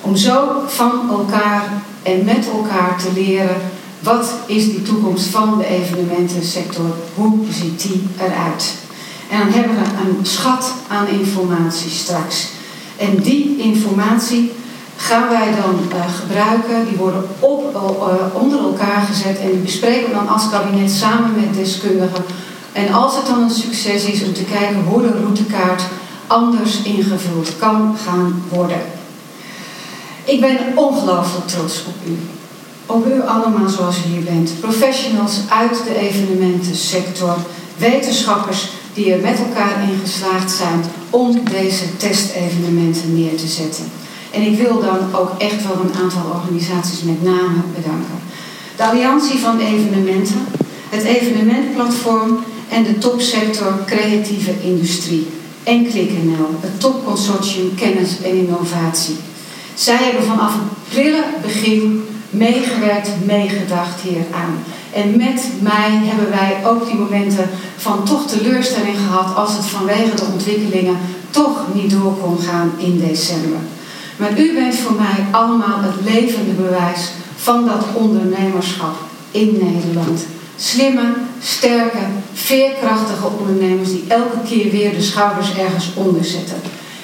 Om 0.00 0.16
zo 0.16 0.48
van 0.66 1.10
elkaar 1.10 1.82
en 2.02 2.24
met 2.24 2.48
elkaar 2.52 2.98
te 2.98 3.12
leren 3.14 3.56
wat 4.00 4.32
is 4.46 4.64
die 4.64 4.82
toekomst 4.82 5.26
van 5.26 5.58
de 5.58 5.66
evenementensector, 5.66 6.94
hoe 7.14 7.38
ziet 7.50 7.82
die 7.82 8.08
eruit. 8.18 8.74
En 9.30 9.38
dan 9.38 9.52
hebben 9.52 9.76
we 9.76 9.84
een 9.84 10.26
schat 10.26 10.72
aan 10.88 11.06
informatie 11.08 11.90
straks. 11.90 12.48
En 12.96 13.16
die 13.22 13.58
informatie 13.58 14.52
gaan 14.96 15.28
wij 15.28 15.54
dan 15.62 15.98
uh, 15.98 16.14
gebruiken. 16.20 16.88
Die 16.88 16.96
worden 16.96 17.24
op, 17.38 17.74
uh, 17.74 18.42
onder 18.42 18.58
elkaar 18.58 19.02
gezet 19.02 19.38
en 19.38 19.50
die 19.50 19.60
bespreken 19.60 20.08
we 20.08 20.14
dan 20.14 20.28
als 20.28 20.50
kabinet 20.50 20.90
samen 20.90 21.34
met 21.34 21.54
deskundigen. 21.54 22.24
En 22.72 22.92
als 22.92 23.16
het 23.16 23.26
dan 23.26 23.42
een 23.42 23.50
succes 23.50 24.04
is 24.04 24.22
om 24.22 24.32
te 24.32 24.44
kijken 24.44 24.84
hoe 24.84 25.02
de 25.02 25.20
routekaart 25.22 25.82
anders 26.26 26.82
ingevuld 26.82 27.58
kan 27.58 27.96
gaan 28.04 28.42
worden. 28.48 28.80
Ik 30.24 30.40
ben 30.40 30.58
ongelooflijk 30.74 31.46
trots 31.46 31.84
op 31.86 31.94
u. 32.06 32.18
Op 32.92 33.06
u 33.06 33.20
allemaal 33.26 33.68
zoals 33.68 33.96
u 33.96 34.08
hier 34.08 34.24
bent. 34.24 34.50
Professionals 34.60 35.34
uit 35.48 35.82
de 35.84 35.98
evenementensector, 35.98 37.36
wetenschappers 37.76 38.68
die 38.94 39.12
er 39.12 39.20
met 39.20 39.38
elkaar 39.38 39.82
in 39.82 39.98
geslaagd 40.02 40.50
zijn 40.50 40.84
om 41.10 41.40
deze 41.50 41.96
testevenementen 41.96 43.14
neer 43.14 43.36
te 43.36 43.46
zetten. 43.46 43.84
En 44.30 44.42
ik 44.42 44.58
wil 44.58 44.80
dan 44.80 45.20
ook 45.20 45.30
echt 45.38 45.66
wel 45.66 45.76
een 45.84 46.02
aantal 46.02 46.24
organisaties 46.34 47.02
met 47.02 47.22
name 47.22 47.60
bedanken. 47.74 48.18
De 48.76 48.84
Alliantie 48.84 49.38
van 49.38 49.58
Evenementen, 49.58 50.46
het 50.88 51.02
Evenementplatform 51.02 52.38
en 52.68 52.82
de 52.82 52.98
topsector 52.98 53.72
Creatieve 53.86 54.52
Industrie 54.62 55.26
en 55.62 55.88
ClickNL, 55.90 56.48
het 56.60 56.80
topconsortium 56.80 57.74
Kennis 57.74 58.10
en 58.22 58.36
Innovatie. 58.36 59.16
Zij 59.74 59.96
hebben 59.96 60.24
vanaf 60.24 60.52
het 60.52 60.88
prille 60.88 61.24
begin 61.42 62.04
meegewerkt, 62.30 63.10
meegedacht 63.24 64.00
hieraan. 64.00 64.58
En 64.92 65.16
met 65.16 65.44
mij 65.60 65.90
hebben 65.90 66.30
wij 66.30 66.56
ook 66.64 66.86
die 66.86 66.98
momenten 66.98 67.50
van 67.76 68.04
toch 68.04 68.26
teleurstelling 68.26 68.96
gehad 68.96 69.36
als 69.36 69.56
het 69.56 69.66
vanwege 69.66 70.14
de 70.14 70.28
ontwikkelingen 70.32 70.96
toch 71.30 71.58
niet 71.74 71.90
door 71.90 72.16
kon 72.18 72.38
gaan 72.38 72.72
in 72.76 72.98
december. 73.08 73.58
Maar 74.16 74.38
u 74.38 74.54
bent 74.54 74.74
voor 74.74 74.96
mij 74.96 75.24
allemaal 75.30 75.78
het 75.80 76.12
levende 76.12 76.52
bewijs 76.52 77.10
van 77.36 77.66
dat 77.66 77.84
ondernemerschap 77.94 78.94
in 79.30 79.58
Nederland. 79.62 80.26
Slimme, 80.56 81.12
sterke, 81.42 81.98
veerkrachtige 82.32 83.26
ondernemers 83.38 83.90
die 83.90 84.04
elke 84.08 84.38
keer 84.48 84.70
weer 84.70 84.94
de 84.94 85.02
schouders 85.02 85.56
ergens 85.58 85.90
onder 85.94 86.24
zetten. 86.24 86.56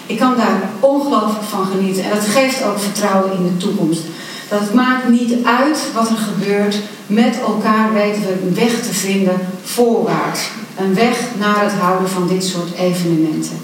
Ik 0.07 0.19
kan 0.19 0.37
daar 0.37 0.71
ongelooflijk 0.81 1.45
van 1.45 1.67
genieten 1.67 2.05
en 2.05 2.11
dat 2.11 2.27
geeft 2.27 2.65
ook 2.65 2.79
vertrouwen 2.79 3.33
in 3.33 3.43
de 3.43 3.57
toekomst. 3.57 4.03
Dat 4.49 4.75
maakt 4.75 5.09
niet 5.09 5.33
uit 5.45 5.79
wat 5.95 6.09
er 6.09 6.17
gebeurt. 6.17 6.77
Met 7.07 7.41
elkaar 7.41 7.93
weten 7.93 8.23
we 8.23 8.39
een 8.43 8.55
weg 8.55 8.83
te 8.83 8.95
vinden 8.95 9.41
voorwaarts. 9.65 10.51
Een 10.77 10.95
weg 10.95 11.19
naar 11.39 11.63
het 11.63 11.73
houden 11.73 12.09
van 12.09 12.29
dit 12.29 12.45
soort 12.45 12.75
evenementen. 12.75 13.57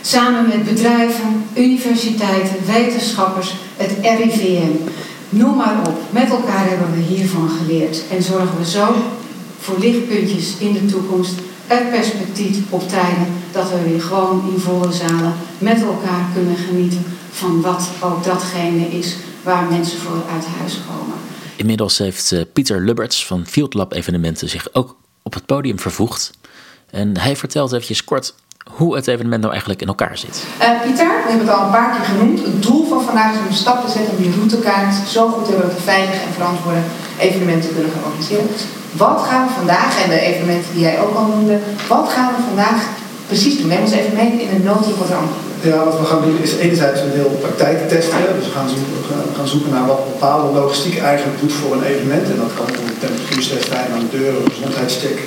Samen 0.00 0.48
met 0.48 0.64
bedrijven, 0.64 1.44
universiteiten, 1.54 2.56
wetenschappers, 2.66 3.54
het 3.76 3.90
RIVM. 4.00 4.72
Noem 5.28 5.56
maar 5.56 5.76
op. 5.86 5.98
Met 6.10 6.30
elkaar 6.30 6.68
hebben 6.68 6.92
we 6.92 7.14
hiervan 7.14 7.48
geleerd. 7.48 8.02
En 8.10 8.22
zorgen 8.22 8.58
we 8.58 8.70
zo 8.70 8.94
voor 9.60 9.78
lichtpuntjes 9.78 10.54
in 10.58 10.72
de 10.72 10.86
toekomst. 10.86 11.32
Het 11.66 11.90
perspectief 11.90 12.56
op 12.68 12.88
tijden 12.88 13.26
dat 13.52 13.70
we 13.70 13.90
weer 13.90 14.00
gewoon 14.00 14.42
in 14.54 14.60
volle 14.60 14.92
zalen 14.92 15.34
met 15.58 15.82
elkaar 15.82 16.26
kunnen 16.34 16.56
genieten 16.56 17.04
van 17.30 17.60
wat 17.60 17.88
ook 18.00 18.24
datgene 18.24 18.88
is 18.88 19.16
waar 19.46 19.64
mensen 19.64 19.98
voor 19.98 20.22
uit 20.32 20.46
huis 20.58 20.78
komen. 20.86 21.14
Inmiddels 21.56 21.98
heeft 21.98 22.32
eh, 22.32 22.40
Pieter 22.52 22.80
Lubberts 22.80 23.26
van 23.26 23.46
Field 23.46 23.74
Lab 23.74 23.92
Evenementen 23.92 24.48
zich 24.48 24.68
ook 24.72 24.96
op 25.22 25.34
het 25.34 25.46
podium 25.46 25.78
vervoegd. 25.78 26.30
En 26.90 27.18
hij 27.18 27.36
vertelt 27.36 27.72
eventjes 27.72 28.04
kort 28.04 28.34
hoe 28.70 28.96
het 28.96 29.06
evenement 29.06 29.40
nou 29.40 29.50
eigenlijk 29.52 29.82
in 29.82 29.88
elkaar 29.88 30.18
zit. 30.18 30.44
Uh, 30.60 30.82
Pieter, 30.82 31.06
we 31.06 31.28
hebben 31.28 31.46
het 31.46 31.56
al 31.56 31.64
een 31.64 31.70
paar 31.70 31.90
keer 31.96 32.04
genoemd. 32.04 32.38
Het 32.44 32.62
doel 32.62 32.86
van 32.88 33.02
vandaag 33.02 33.32
is 33.32 33.38
om 33.38 33.46
een 33.46 33.52
stap 33.52 33.84
te 33.84 33.90
zetten 33.90 34.16
om 34.16 34.22
die 34.22 34.34
routekaart 34.36 34.94
zo 35.08 35.28
goed 35.28 35.44
te 35.44 35.50
hebben 35.50 35.68
dat 35.68 35.76
we 35.78 35.82
veilig 35.82 36.14
en 36.14 36.32
verantwoorde 36.32 36.82
evenementen 37.18 37.74
kunnen 37.74 37.92
gaan 37.92 38.04
organiseren. 38.04 38.46
Wat 38.92 39.20
gaan 39.28 39.46
we 39.46 39.52
vandaag, 39.52 40.02
en 40.02 40.08
de 40.08 40.20
evenementen 40.20 40.72
die 40.72 40.82
jij 40.82 41.00
ook 41.00 41.14
al 41.14 41.26
noemde, 41.26 41.58
wat 41.88 42.08
gaan 42.08 42.32
we 42.36 42.42
vandaag 42.46 42.88
precies 43.26 43.58
doen? 43.58 43.68
Neem 43.68 43.82
ons 43.82 43.92
even 43.92 44.14
mee 44.14 44.42
in 44.42 44.54
een 44.54 44.62
notendop 44.62 44.98
wat 44.98 45.08
ja, 45.70 45.84
wat 45.84 45.98
we 45.98 46.10
gaan 46.10 46.24
doen 46.26 46.38
is 46.46 46.52
enerzijds 46.64 47.00
een 47.00 47.16
deel 47.18 47.32
praktijk 47.46 47.88
testen. 47.88 48.22
Dus 48.38 48.46
we 48.48 48.56
gaan, 48.58 48.70
zoeken, 48.74 48.94
gaan 49.38 49.52
zoeken 49.54 49.72
naar 49.72 49.86
wat 49.92 50.12
bepaalde 50.12 50.58
logistiek 50.60 50.96
eigenlijk 51.10 51.40
doet 51.40 51.52
voor 51.60 51.72
een 51.72 51.88
evenement. 51.92 52.26
En 52.32 52.38
dat 52.44 52.54
kan 52.58 52.68
een 52.68 52.98
temperatuurtest 53.04 53.68
zijn 53.72 53.88
aan 53.94 54.06
de 54.06 54.16
deur, 54.18 54.32
een 54.36 54.54
gezondheidscheck. 54.56 55.18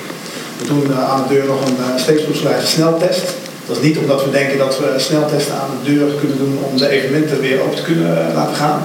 We 0.60 0.66
doen 0.74 0.86
uh, 0.90 1.12
aan 1.12 1.24
de 1.24 1.34
deur 1.34 1.46
nog 1.54 1.62
een 1.68 1.80
uh, 1.80 2.02
steeksproefswijze 2.04 2.68
sneltest. 2.68 3.24
Dat 3.68 3.78
is 3.78 3.84
niet 3.88 3.98
omdat 3.98 4.24
we 4.26 4.32
denken 4.40 4.58
dat 4.66 4.80
we 4.82 4.90
sneltesten 4.98 5.56
aan 5.62 5.74
de 5.78 5.94
deur 5.94 6.08
kunnen 6.22 6.38
doen 6.38 6.56
om 6.70 6.78
de 6.78 6.90
evenementen 6.96 7.40
weer 7.40 7.62
open 7.64 7.76
te 7.76 7.88
kunnen 7.90 8.12
uh, 8.18 8.36
laten 8.40 8.56
gaan. 8.56 8.82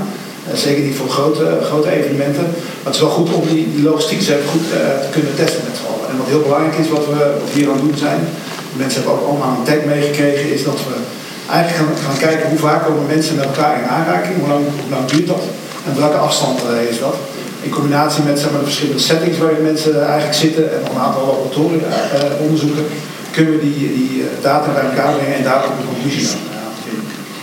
zeker 0.54 0.82
niet 0.82 0.96
voor 1.00 1.08
grote, 1.08 1.46
grote 1.70 1.90
evenementen. 1.98 2.46
Maar 2.80 2.92
het 2.92 2.94
is 2.94 3.06
wel 3.06 3.18
goed 3.18 3.32
om 3.32 3.44
die, 3.52 3.64
die 3.74 3.84
logistiek 3.90 4.20
goed 4.52 4.66
te 5.04 5.10
kunnen 5.16 5.34
testen 5.34 5.62
met 5.68 5.76
z'n 5.78 5.88
allen. 5.92 6.08
En 6.10 6.16
wat 6.20 6.32
heel 6.32 6.46
belangrijk 6.48 6.76
is, 6.82 6.88
wat 6.88 7.06
we 7.06 7.20
hier 7.52 7.68
aan 7.68 7.78
het 7.80 7.86
doen 7.88 7.98
zijn, 8.06 8.20
mensen 8.82 8.98
hebben 9.00 9.18
ook 9.18 9.28
allemaal 9.28 9.56
een 9.56 9.68
tag 9.70 9.84
meegekregen, 9.94 10.52
is 10.56 10.64
dat 10.64 10.80
we 10.88 10.94
eigenlijk 11.50 11.76
gaan, 11.78 12.06
gaan 12.06 12.20
kijken 12.26 12.48
hoe 12.48 12.58
vaak 12.58 12.84
komen 12.86 13.06
mensen 13.06 13.36
met 13.36 13.44
elkaar 13.44 13.78
in 13.80 13.88
aanraking, 13.96 14.38
hoe 14.38 14.48
lang, 14.48 14.64
hoe 14.82 14.94
lang 14.94 15.04
duurt 15.10 15.26
dat 15.26 15.42
en 15.86 16.00
welke 16.00 16.16
afstand 16.16 16.60
is 16.90 16.98
dat. 16.98 17.16
In 17.60 17.70
combinatie 17.70 18.24
met 18.24 18.38
zeg 18.38 18.50
maar, 18.50 18.60
de 18.60 18.66
verschillende 18.66 19.00
settings 19.00 19.38
waarin 19.38 19.62
mensen 19.62 20.06
eigenlijk 20.06 20.34
zitten 20.34 20.64
en 20.72 20.80
een 20.90 21.02
aantal 21.04 21.26
laboratoria 21.26 21.86
uh, 21.86 22.40
onderzoeken, 22.44 22.84
kunnen 23.30 23.52
we 23.52 23.60
die, 23.60 23.78
die 23.94 24.24
data 24.40 24.72
bij 24.72 24.82
elkaar 24.90 25.12
brengen 25.12 25.36
en 25.36 25.44
daar 25.44 25.64
ook 25.64 25.76
een 25.78 25.92
conclusie 25.92 26.28
aan. 26.28 26.52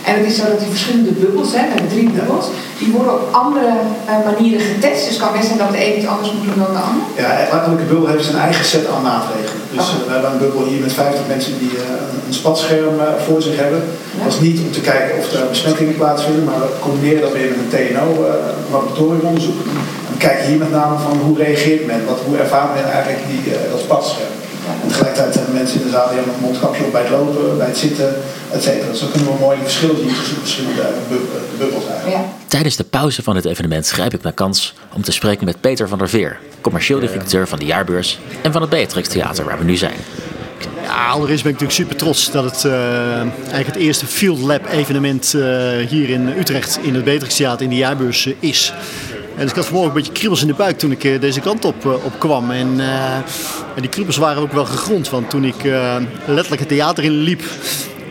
En 0.04 0.14
het 0.18 0.26
is 0.26 0.36
zo 0.36 0.44
dat 0.44 0.58
die 0.58 0.68
verschillende 0.68 1.10
bubbels, 1.10 1.52
hè, 1.52 1.62
we 1.62 1.72
hebben 1.74 1.88
drie 1.88 2.10
bubbels, 2.10 2.46
die 2.78 2.92
worden 2.92 3.12
op 3.14 3.28
andere 3.32 3.72
uh, 4.08 4.24
manieren 4.30 4.66
getest. 4.66 5.00
Dus 5.04 5.14
het 5.14 5.22
kan 5.22 5.32
best 5.32 5.46
zijn 5.46 5.58
dat 5.58 5.72
de 5.72 5.84
een 5.86 5.96
iets 5.98 6.06
anders 6.06 6.32
moet 6.32 6.44
doen 6.44 6.62
dan 6.64 6.72
de 6.78 6.82
ander. 6.88 7.04
Ja, 7.22 7.30
elke 7.56 7.84
bubbel 7.90 8.06
heeft 8.06 8.24
zijn 8.24 8.42
eigen 8.46 8.64
set 8.64 8.86
aan 8.92 9.02
maatregelen. 9.02 9.61
Dus 9.76 9.86
uh, 9.90 10.06
we 10.06 10.12
hebben 10.12 10.32
een 10.32 10.42
bubbel 10.44 10.64
hier 10.70 10.80
met 10.80 10.92
50 10.92 11.26
mensen 11.34 11.58
die 11.58 11.72
uh, 11.72 12.26
een 12.26 12.38
spatscherm 12.42 12.96
voor 13.26 13.42
zich 13.42 13.56
hebben. 13.56 13.82
Dat 14.22 14.32
is 14.32 14.40
niet 14.40 14.60
om 14.60 14.70
te 14.72 14.80
kijken 14.80 15.18
of 15.18 15.32
er 15.32 15.48
besmettingen 15.48 15.96
plaatsvinden, 15.96 16.44
maar 16.44 16.60
we 16.60 16.68
combineren 16.80 17.20
dat 17.20 17.32
weer 17.32 17.50
met 17.50 17.60
een 17.62 17.72
TNO-laboratoriumonderzoek. 17.74 19.58
en 20.06 20.12
we 20.16 20.18
kijken 20.26 20.46
hier 20.46 20.58
met 20.58 20.70
name 20.70 20.96
van 20.98 21.16
hoe 21.24 21.36
reageert 21.44 21.86
men, 21.86 22.00
wat, 22.06 22.20
hoe 22.26 22.36
ervaart 22.36 22.74
men 22.74 22.84
eigenlijk 22.92 23.22
die, 23.30 23.52
dat 23.70 23.80
spatscherm. 23.80 24.34
En 24.82 24.88
tegelijkertijd 24.88 25.34
hebben 25.34 25.54
mensen 25.54 25.78
in 25.80 25.86
de 25.86 25.92
zaal 25.92 26.08
die 26.08 26.16
hebben 26.16 26.34
een 26.34 26.46
mondkapje 26.48 26.84
op 26.84 26.92
bij 26.92 27.04
het 27.04 27.10
lopen, 27.10 27.56
bij 27.58 27.66
het 27.66 27.78
zitten, 27.86 28.10
et 28.52 28.62
cetera. 28.62 28.90
Dus 28.90 29.00
dan 29.00 29.10
kunnen 29.10 29.28
we 29.28 29.34
een 29.34 29.40
mooi 29.40 29.58
verschil 29.62 29.96
zien 29.96 30.08
tussen 30.08 30.34
de 30.34 30.40
verschillende 30.40 30.82
bubbels 31.58 31.86
eigenlijk. 31.86 32.24
Tijdens 32.48 32.76
de 32.76 32.84
pauze 32.84 33.22
van 33.22 33.36
het 33.36 33.44
evenement 33.44 33.88
grijp 33.88 34.14
ik 34.14 34.22
mijn 34.22 34.34
kans 34.34 34.74
om 34.92 35.02
te 35.02 35.12
spreken 35.12 35.44
met 35.44 35.60
Peter 35.60 35.88
van 35.88 35.98
der 35.98 36.08
Veer, 36.08 36.38
commercieel 36.60 37.00
directeur 37.00 37.48
van 37.48 37.58
de 37.58 37.64
Jaarbeurs 37.64 38.18
en 38.42 38.52
van 38.52 38.60
het 38.60 38.70
Beatrix 38.70 39.08
Theater 39.08 39.44
waar 39.44 39.58
we 39.58 39.64
nu 39.64 39.76
zijn. 39.76 39.96
Ja, 40.82 41.08
allereerst 41.08 41.42
ben 41.42 41.52
ik 41.52 41.60
natuurlijk 41.60 41.88
super 41.88 41.96
trots 41.96 42.30
dat 42.30 42.44
het 42.44 42.64
uh, 42.64 43.20
eigenlijk 43.20 43.66
het 43.66 43.76
eerste 43.76 44.06
Field 44.06 44.38
Lab 44.38 44.66
evenement 44.70 45.32
uh, 45.36 45.42
hier 45.88 46.10
in 46.10 46.28
Utrecht 46.38 46.78
in 46.82 46.94
het 46.94 47.04
Beatrix 47.04 47.36
Theater 47.36 47.62
in 47.62 47.70
de 47.70 47.76
Jaarbeurs 47.76 48.26
uh, 48.26 48.34
is. 48.38 48.72
En 49.36 49.40
dus 49.40 49.50
ik 49.50 49.56
had 49.56 49.64
vanmorgen 49.64 49.90
een 49.90 49.96
beetje 49.96 50.12
kriebels 50.12 50.40
in 50.40 50.46
de 50.46 50.54
buik 50.54 50.78
toen 50.78 50.90
ik 50.90 51.20
deze 51.20 51.40
kant 51.40 51.64
op, 51.64 51.84
op 51.84 52.12
kwam. 52.18 52.50
En, 52.50 52.80
en, 53.74 53.80
die 53.80 53.88
kriebels 53.90 54.16
waren 54.16 54.42
ook 54.42 54.52
wel 54.52 54.64
gegrond, 54.64 55.10
want 55.10 55.30
toen 55.30 55.44
ik 55.44 55.62
letterlijk 56.26 56.60
het 56.60 56.68
theater 56.68 57.04
in 57.04 57.12
liep, 57.12 57.42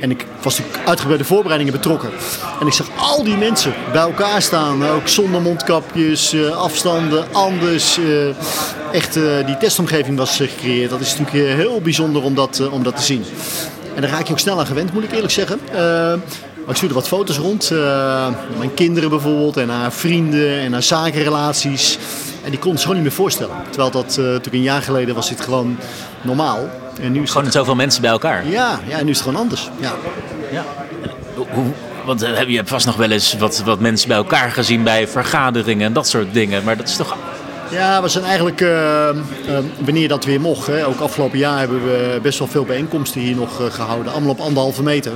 En 0.02 0.12
ik 0.12 0.26
was 0.42 0.58
natuurlijk 0.58 0.88
uitgebreid 0.88 1.08
bij 1.08 1.28
de 1.28 1.34
voorbereidingen 1.34 1.74
betrokken. 1.74 2.10
En 2.60 2.68
ik 2.68 2.74
zag 2.74 2.88
al 2.98 3.24
die 3.24 3.38
mensen 3.38 3.74
bij 3.92 4.02
elkaar 4.02 4.42
staan. 4.42 4.88
Ook 4.88 5.08
zonder 5.08 5.42
mondkapjes, 5.42 6.34
eh, 6.34 6.58
afstanden, 6.58 7.26
anders. 7.32 7.98
eh, 7.98 8.28
echt, 8.92 9.16
eh, 9.16 9.46
die 9.46 9.58
testomgeving 9.58 10.18
was 10.18 10.36
gecreëerd. 10.36 10.90
Dat 10.90 11.00
is 11.00 11.18
natuurlijk 11.18 11.56
heel 11.58 11.82
bijzonder 11.82 12.24
om 12.24 12.36
dat, 12.36 12.70
om 12.70 12.84
dat 12.84 12.96
te 12.96 13.02
zien. 13.02 13.24
En 13.96 14.02
daar 14.02 14.12
raak 14.12 14.26
je 14.28 14.34
ook 14.34 14.40
snel 14.40 14.60
aan 14.60 14.66
gewend, 14.66 14.94
moet 14.94 15.04
ik 15.04 15.12
eerlijk 15.12 15.34
zeggen. 15.34 15.60
Maar 15.72 16.70
ik 16.70 16.76
stuurde 16.76 16.96
wat 16.96 17.08
foto's 17.08 17.38
rond. 17.38 17.70
mijn 18.58 18.74
kinderen 18.74 19.10
bijvoorbeeld 19.10 19.58
en 19.58 19.70
haar 19.70 19.92
vrienden 19.92 20.60
en 20.60 20.72
haar 20.72 20.84
zakenrelaties. 20.84 21.98
En 22.44 22.50
die 22.50 22.60
kon 22.60 22.72
het 22.72 22.82
gewoon 22.82 22.96
niet 22.96 23.06
meer 23.06 23.16
voorstellen. 23.16 23.56
Terwijl 23.70 23.92
dat 23.92 24.16
uh, 24.20 24.26
natuurlijk 24.26 24.54
een 24.54 24.62
jaar 24.62 24.82
geleden 24.82 25.16
was 25.16 25.30
dit 25.30 25.42
gewoon 25.42 25.78
normaal. 26.22 26.70
En 27.02 27.12
nu 27.12 27.22
is 27.22 27.30
Gewoon 27.30 27.44
het... 27.44 27.54
zoveel 27.54 27.76
mensen 27.76 28.02
bij 28.02 28.12
elkaar. 28.12 28.48
Ja, 28.48 28.80
ja, 28.88 28.98
en 28.98 29.06
nu 29.06 29.12
is 29.12 29.18
het 29.18 29.28
gewoon 29.28 29.42
anders. 29.42 29.70
Ja. 29.80 29.94
Ja. 30.52 30.66
Hoe, 31.36 31.66
want 32.06 32.22
eh, 32.22 32.48
je 32.48 32.56
hebt 32.56 32.70
vast 32.70 32.86
nog 32.86 32.96
wel 32.96 33.12
eens 33.12 33.36
wat, 33.38 33.62
wat 33.66 33.80
mensen 33.80 34.08
bij 34.08 34.18
elkaar 34.18 34.52
gezien 34.52 34.84
bij 34.84 35.08
vergaderingen 35.08 35.86
en 35.86 35.94
dat 35.94 36.08
soort 36.08 36.34
dingen. 36.34 36.64
Maar 36.64 36.78
dat 36.78 36.88
is 36.88 36.96
toch 36.96 37.18
Ja, 37.72 38.02
we 38.02 38.08
zijn 38.08 38.24
eigenlijk, 38.24 38.62
eh, 38.62 39.10
eh, 39.10 39.16
wanneer 39.80 40.08
dat 40.08 40.26
weer 40.26 40.42
mocht, 40.42 40.68
hè, 40.68 40.88
ook 40.88 41.00
afgelopen 41.00 41.38
jaar 41.38 41.60
hebben 41.60 41.84
we 41.84 42.20
best 42.22 42.40
wel 42.40 42.48
veel 42.48 42.66
bijeenkomsten 42.66 43.22
hier 43.22 43.36
nog 43.36 43.62
eh, 43.62 43.72
gehouden. 43.72 44.12
Allemaal 44.12 44.32
op 44.32 44.40
anderhalve 44.40 44.84
meter. 44.84 45.12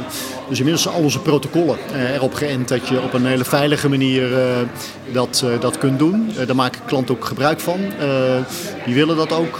Dus 0.48 0.58
inmiddels 0.58 0.84
zijn 0.84 0.96
al 0.96 1.02
onze 1.02 1.20
protocollen 1.20 1.78
erop 2.14 2.34
geënt 2.34 2.68
dat 2.68 2.88
je 2.88 3.02
op 3.02 3.14
een 3.14 3.26
hele 3.26 3.44
veilige 3.44 3.90
manier 3.90 4.30
dat, 5.12 5.46
dat 5.60 5.78
kunt 5.78 6.00
doen. 6.00 6.32
Daar 6.46 6.56
maken 6.56 6.82
klanten 6.86 7.16
ook 7.16 7.26
gebruik 7.26 7.60
van. 7.60 7.80
Die 8.86 8.96
willen 8.96 9.16
dat 9.16 9.32
ook. 9.32 9.60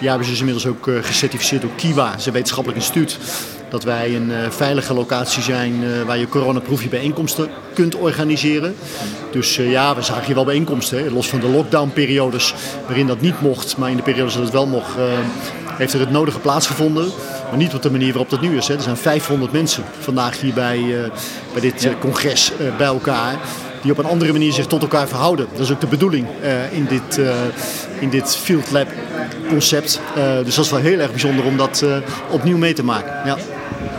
Ja, 0.00 0.08
hebben 0.08 0.24
ze 0.24 0.30
dus 0.30 0.40
inmiddels 0.40 0.66
ook 0.66 0.88
eh, 0.88 0.94
gecertificeerd 1.02 1.62
door 1.62 1.70
Kiwa, 1.76 2.18
zijn 2.18 2.34
wetenschappelijk 2.34 2.80
instituut. 2.80 3.18
Dat 3.68 3.84
wij 3.84 4.16
een 4.16 4.32
eh, 4.32 4.50
veilige 4.50 4.94
locatie 4.94 5.42
zijn 5.42 5.84
eh, 5.84 6.02
waar 6.02 6.18
je 6.18 6.28
coronaproefje 6.28 6.88
bijeenkomsten 6.88 7.48
kunt 7.74 7.94
organiseren. 7.94 8.74
Dus 9.30 9.56
ja, 9.56 9.94
we 9.94 10.02
zagen 10.02 10.24
hier 10.24 10.34
wel 10.34 10.44
bijeenkomsten. 10.44 10.98
Hè. 10.98 11.10
Los 11.10 11.28
van 11.28 11.40
de 11.40 11.48
lockdownperiodes 11.48 12.54
waarin 12.86 13.06
dat 13.06 13.20
niet 13.20 13.40
mocht, 13.40 13.76
maar 13.76 13.90
in 13.90 13.96
de 13.96 14.02
periodes 14.02 14.34
dat 14.34 14.42
het 14.42 14.52
wel 14.52 14.66
mocht, 14.66 14.94
heeft 15.68 15.92
er 15.92 16.00
het 16.00 16.10
nodige 16.10 16.38
plaatsgevonden. 16.38 17.10
Maar 17.48 17.58
niet 17.58 17.74
op 17.74 17.82
de 17.82 17.90
manier 17.90 18.12
waarop 18.12 18.30
dat 18.30 18.40
nu 18.40 18.56
is. 18.56 18.68
Hè. 18.68 18.74
Er 18.74 18.82
zijn 18.82 18.96
500 18.96 19.52
mensen 19.52 19.84
vandaag 20.00 20.40
hier 20.40 20.54
bij, 20.54 21.10
bij 21.52 21.60
dit 21.60 21.88
congres 22.00 22.52
bij 22.76 22.86
elkaar. 22.86 23.38
Die 23.84 23.92
op 23.92 23.98
een 23.98 24.10
andere 24.10 24.32
manier 24.32 24.52
zich 24.52 24.66
tot 24.66 24.82
elkaar 24.82 25.08
verhouden. 25.08 25.46
Dat 25.52 25.60
is 25.60 25.72
ook 25.72 25.80
de 25.80 25.86
bedoeling 25.86 26.26
eh, 26.42 26.72
in, 26.72 26.86
dit, 26.86 27.18
eh, 27.18 27.34
in 28.00 28.10
dit 28.10 28.36
Field 28.36 28.70
Lab 28.70 28.88
concept. 29.48 30.00
Eh, 30.14 30.36
dus 30.44 30.54
dat 30.54 30.64
is 30.64 30.70
wel 30.70 30.80
heel 30.80 30.98
erg 30.98 31.10
bijzonder 31.10 31.44
om 31.44 31.56
dat 31.56 31.84
opnieuw 32.30 32.56
mee 32.56 32.72
te 32.72 32.84
maken. 32.84 33.12
Ja. 33.24 33.36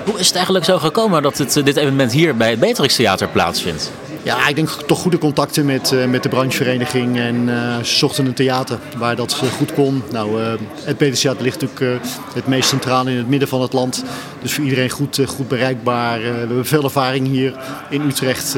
Hoe 0.05 0.19
is 0.19 0.25
het 0.25 0.35
eigenlijk 0.35 0.65
zo 0.65 0.77
gekomen 0.77 1.21
dat 1.21 1.37
het, 1.37 1.53
dit 1.53 1.75
evenement 1.77 2.11
hier 2.11 2.35
bij 2.35 2.49
het 2.49 2.59
Beatrix 2.59 2.95
Theater 2.95 3.27
plaatsvindt? 3.27 3.91
Ja, 4.25 4.47
ik 4.47 4.55
denk 4.55 4.69
toch 4.69 4.99
goede 4.99 5.17
contacten 5.17 5.65
met, 5.65 6.09
met 6.09 6.23
de 6.23 6.29
branchevereniging. 6.29 7.17
En 7.17 7.49
eh, 7.49 7.83
ze 7.83 7.95
zochten 7.95 8.25
een 8.25 8.33
theater 8.33 8.79
waar 8.97 9.15
dat 9.15 9.41
goed 9.57 9.73
kon. 9.73 10.03
Nou, 10.11 10.41
eh, 10.41 10.53
het 10.83 10.97
Peters 10.97 11.21
Theater 11.21 11.43
ligt 11.43 11.61
natuurlijk 11.61 12.03
het 12.33 12.47
meest 12.47 12.69
centraal 12.69 13.07
in 13.07 13.17
het 13.17 13.27
midden 13.27 13.47
van 13.47 13.61
het 13.61 13.73
land. 13.73 14.03
Dus 14.41 14.53
voor 14.53 14.63
iedereen 14.63 14.89
goed, 14.89 15.19
goed 15.25 15.47
bereikbaar. 15.47 16.19
We 16.19 16.25
hebben 16.25 16.65
veel 16.65 16.83
ervaring 16.83 17.27
hier 17.27 17.53
in 17.89 18.01
Utrecht. 18.01 18.55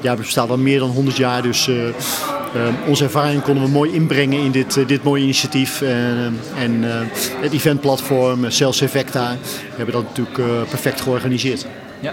Ja, 0.00 0.16
we 0.16 0.22
bestaan 0.22 0.50
al 0.50 0.58
meer 0.58 0.78
dan 0.78 0.88
100 0.88 1.16
jaar. 1.16 1.42
Dus 1.42 1.68
eh, 1.68 1.88
eh, 1.88 1.94
onze 2.86 3.04
ervaring 3.04 3.42
konden 3.42 3.64
we 3.64 3.70
mooi 3.70 3.92
inbrengen 3.92 4.38
in 4.38 4.50
dit, 4.50 4.76
eh, 4.76 4.86
dit 4.86 5.02
mooie 5.02 5.22
initiatief. 5.22 5.82
En, 6.56 6.82
het 7.40 7.52
eventplatform, 7.52 8.50
Sales 8.50 8.80
Effecta, 8.80 9.36
hebben 9.76 9.94
dat 9.94 10.02
natuurlijk 10.02 10.68
perfect 10.68 11.00
georganiseerd. 11.00 11.66
Ja. 12.00 12.12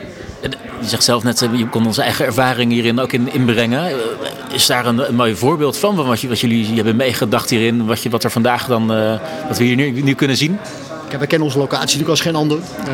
Je 0.82 0.88
zegt 0.88 1.04
zelf 1.04 1.24
net, 1.24 1.48
je 1.56 1.68
kon 1.70 1.86
onze 1.86 2.02
eigen 2.02 2.26
ervaring 2.26 2.72
hierin 2.72 3.00
ook 3.00 3.12
in, 3.12 3.34
inbrengen. 3.34 3.96
Is 4.52 4.66
daar 4.66 4.86
een, 4.86 5.16
mooi 5.16 5.36
voorbeeld 5.36 5.78
van, 5.78 5.96
van 5.96 6.06
wat, 6.06 6.22
je, 6.22 6.28
wat 6.28 6.40
jullie 6.40 6.76
hebben 6.76 6.96
meegedacht 6.96 7.50
hierin? 7.50 7.86
Wat, 7.86 8.04
je, 8.04 8.10
wat 8.10 8.24
er 8.24 8.32
vandaag 8.32 8.68
dan, 8.68 8.88
wat 9.48 9.58
we 9.58 9.64
hier 9.64 9.76
nu, 9.76 10.02
nu 10.02 10.14
kunnen 10.14 10.38
zien? 10.38 10.60
Wij 11.10 11.28
kennen 11.28 11.48
onze 11.48 11.58
locatie 11.58 11.84
natuurlijk 11.84 12.10
als 12.10 12.22
geen 12.22 12.36
ander. 12.36 12.58
Uh, 12.58 12.88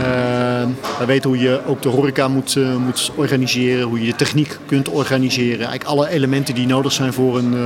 wij 0.97 1.05
weten 1.05 1.29
hoe 1.29 1.39
je 1.39 1.61
ook 1.65 1.81
de 1.81 1.89
horeca 1.89 2.27
moet, 2.27 2.55
uh, 2.55 2.75
moet 2.75 3.11
organiseren, 3.15 3.87
hoe 3.87 3.99
je 3.99 4.05
de 4.05 4.15
techniek 4.15 4.57
kunt 4.65 4.89
organiseren. 4.89 5.67
Eigenlijk 5.67 5.83
alle 5.83 6.09
elementen 6.09 6.55
die 6.55 6.67
nodig 6.67 6.91
zijn 6.91 7.13
voor 7.13 7.37
een, 7.37 7.53
uh, 7.53 7.59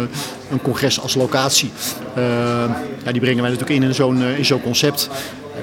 een 0.52 0.62
congres 0.62 1.00
als 1.00 1.16
locatie. 1.16 1.72
ja, 3.04 3.12
die 3.12 3.22
brengen 3.22 3.42
wij 3.42 3.52
natuurlijk 3.52 3.80
in 3.80 3.84
in 3.84 3.96
zo'n 3.96 4.24
in 4.24 4.46
zo'n 4.46 4.62
concept. 4.62 5.10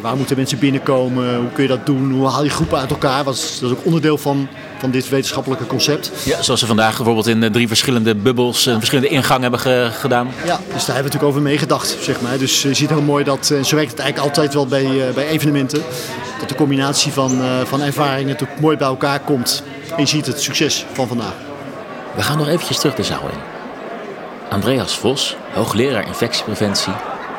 Waar 0.01 0.17
moeten 0.17 0.37
mensen 0.37 0.59
binnenkomen? 0.59 1.37
Hoe 1.37 1.51
kun 1.53 1.63
je 1.63 1.69
dat 1.69 1.87
doen? 1.87 2.13
Hoe 2.13 2.29
haal 2.29 2.45
je 2.45 2.51
groepen 2.51 2.79
uit 2.79 2.91
elkaar? 2.91 3.25
Dat 3.25 3.35
is, 3.35 3.59
dat 3.61 3.71
is 3.71 3.77
ook 3.77 3.85
onderdeel 3.85 4.19
van, 4.19 4.49
van 4.79 4.91
dit 4.91 5.09
wetenschappelijke 5.09 5.67
concept. 5.67 6.11
Ja, 6.25 6.43
zoals 6.43 6.61
we 6.61 6.67
vandaag 6.67 6.97
bijvoorbeeld 6.97 7.27
in 7.27 7.53
drie 7.53 7.69
verschillende 7.69 8.15
bubbels 8.15 8.67
een 8.67 8.79
verschillende 8.79 9.11
ingang 9.11 9.43
hebben 9.43 9.61
ge 9.61 9.89
gedaan. 9.93 10.27
Ja, 10.45 10.57
dus 10.57 10.57
daar 10.57 10.95
hebben 10.95 10.95
we 10.95 11.03
natuurlijk 11.03 11.25
over 11.25 11.43
meegedacht, 11.43 11.97
zeg 12.01 12.21
maar. 12.21 12.39
Dus 12.39 12.63
je 12.63 12.75
ziet 12.75 12.89
heel 12.89 13.03
mooi 13.03 13.25
dat, 13.25 13.51
en 13.51 13.65
zo 13.65 13.77
werkt 13.77 13.91
het 13.91 14.01
eigenlijk 14.01 14.31
altijd 14.37 14.55
wel 14.55 14.67
bij, 14.67 15.13
bij 15.15 15.27
evenementen, 15.27 15.83
dat 16.41 16.49
de 16.49 16.55
combinatie 16.55 17.13
van, 17.13 17.41
van 17.65 17.83
ervaringen 17.83 18.31
natuurlijk 18.31 18.61
mooi 18.61 18.77
bij 18.77 18.87
elkaar 18.87 19.21
komt. 19.21 19.63
En 19.97 20.01
je 20.01 20.07
ziet 20.07 20.27
het 20.27 20.43
succes 20.43 20.87
van 20.93 21.09
vandaag. 21.09 21.35
We 22.15 22.23
gaan 22.23 22.39
nog 22.39 22.49
eventjes 22.49 22.79
terug 22.79 22.95
de 22.95 23.03
zaal 23.03 23.29
in. 23.33 23.39
Andreas 24.51 24.97
Vos, 24.97 25.37
hoogleraar 25.53 26.07
infectiepreventie, 26.07 26.93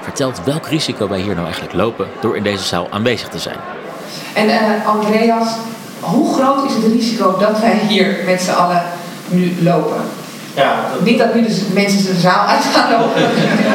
vertelt 0.05 0.41
welk 0.43 0.67
risico 0.67 1.07
wij 1.07 1.19
hier 1.19 1.33
nou 1.33 1.45
eigenlijk 1.45 1.75
lopen 1.75 2.07
door 2.21 2.35
in 2.37 2.43
deze 2.43 2.63
zaal 2.63 2.87
aanwezig 2.89 3.27
te 3.27 3.39
zijn. 3.39 3.59
En 4.33 4.47
uh, 4.47 4.87
Andreas, 4.87 5.49
hoe 5.99 6.33
groot 6.35 6.65
is 6.69 6.73
het 6.75 6.91
risico 6.93 7.37
dat 7.39 7.59
wij 7.59 7.79
hier 7.87 8.17
met 8.25 8.41
z'n 8.41 8.51
allen 8.51 8.83
nu 9.27 9.53
lopen? 9.61 10.01
Ja, 10.55 10.75
dat... 10.93 11.01
Niet 11.05 11.17
dat 11.17 11.35
nu 11.35 11.41
dus 11.43 11.61
mensen 11.73 12.05
de 12.13 12.19
zaal 12.19 12.45
uit 12.47 12.63
gaan 12.73 12.91
lopen. 12.91 13.21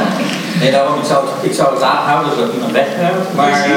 nee, 0.61 0.71
daarom, 0.71 0.99
ik 1.01 1.07
zou 1.07 1.27
het, 1.27 1.51
ik 1.51 1.55
zou 1.55 1.75
het 1.75 1.83
aanhouden 1.83 2.37
dat 2.39 2.53
iemand 2.55 2.73
weggaat. 2.73 3.35
Maar 3.37 3.69
uh, 3.69 3.75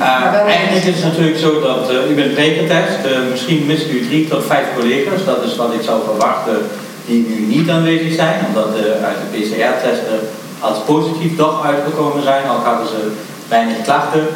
uh, 0.00 0.54
eigenlijk 0.56 0.86
is 0.86 0.94
het 0.94 1.04
natuurlijk 1.04 1.38
zo 1.38 1.60
dat 1.60 1.90
u 2.10 2.14
bent 2.14 2.34
pregetest. 2.34 2.98
misschien 3.30 3.66
mist 3.66 3.88
u 3.88 4.06
drie 4.06 4.28
tot 4.28 4.44
vijf 4.46 4.66
collega's. 4.76 5.24
Dat 5.24 5.42
is 5.42 5.56
wat 5.56 5.72
ik 5.72 5.82
zou 5.82 6.00
verwachten 6.04 6.58
die 7.06 7.26
nu 7.28 7.56
niet 7.56 7.70
aanwezig 7.70 8.14
zijn. 8.14 8.38
Omdat 8.48 8.68
uit 9.08 9.16
de 9.22 9.38
PCR-testen 9.38 10.20
als 10.60 10.78
positief 10.86 11.36
toch 11.36 11.66
uitgekomen 11.66 12.22
zijn, 12.22 12.48
al 12.48 12.58
hadden 12.58 12.86
ze 12.86 13.10
weinig 13.48 13.82
klachten. 13.82 14.26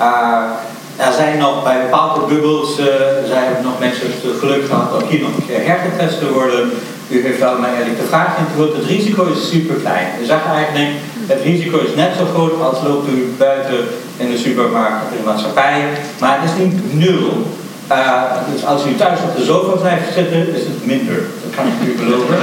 Uh, 0.00 1.06
er 1.06 1.12
zijn 1.12 1.38
nog 1.38 1.62
bij 1.62 1.82
bepaalde 1.82 2.20
bubbels, 2.34 2.78
uh, 2.78 2.86
zijn 3.28 3.48
nog 3.62 3.78
mensen 3.78 4.06
het 4.06 4.38
geluk 4.38 4.66
gehad 4.66 5.02
om 5.02 5.08
hier 5.08 5.20
nog 5.20 5.36
een 5.36 5.46
keer 5.46 5.64
hergetest 5.64 6.18
te 6.18 6.32
worden. 6.32 6.70
U 7.08 7.22
heeft 7.22 7.38
wel 7.38 7.58
mij 7.58 7.68
eigenlijk 7.68 8.00
de 8.00 8.06
vraag 8.06 8.38
ingevuld. 8.38 8.76
Het 8.76 8.84
risico 8.84 9.24
is 9.24 9.48
super 9.50 9.74
klein. 9.74 10.06
U 10.22 10.24
zegt 10.24 10.46
eigenlijk, 10.54 10.90
het 11.26 11.42
risico 11.42 11.78
is 11.78 11.94
net 11.94 12.12
zo 12.18 12.24
groot 12.34 12.62
als 12.62 12.82
loopt 12.82 13.08
u 13.08 13.34
buiten 13.38 13.78
in 14.16 14.30
de 14.30 14.38
supermarkt 14.38 15.02
of 15.04 15.10
in 15.10 15.16
de 15.16 15.30
maatschappij, 15.30 15.84
maar 16.20 16.40
het 16.40 16.50
is 16.50 16.56
niet 16.64 16.94
nul. 16.94 17.46
Uh, 17.92 18.22
dus 18.52 18.64
als 18.64 18.86
u 18.86 18.94
thuis 18.94 19.18
op 19.20 19.36
de 19.36 19.44
sofa 19.44 19.76
blijft 19.76 20.12
zitten, 20.14 20.54
is 20.54 20.64
het 20.64 20.86
minder. 20.86 21.20
Dat 21.42 21.54
kan 21.56 21.66
ik 21.66 21.88
u 21.88 22.04
beloven. 22.04 22.36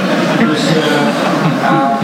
Dus, 0.50 0.62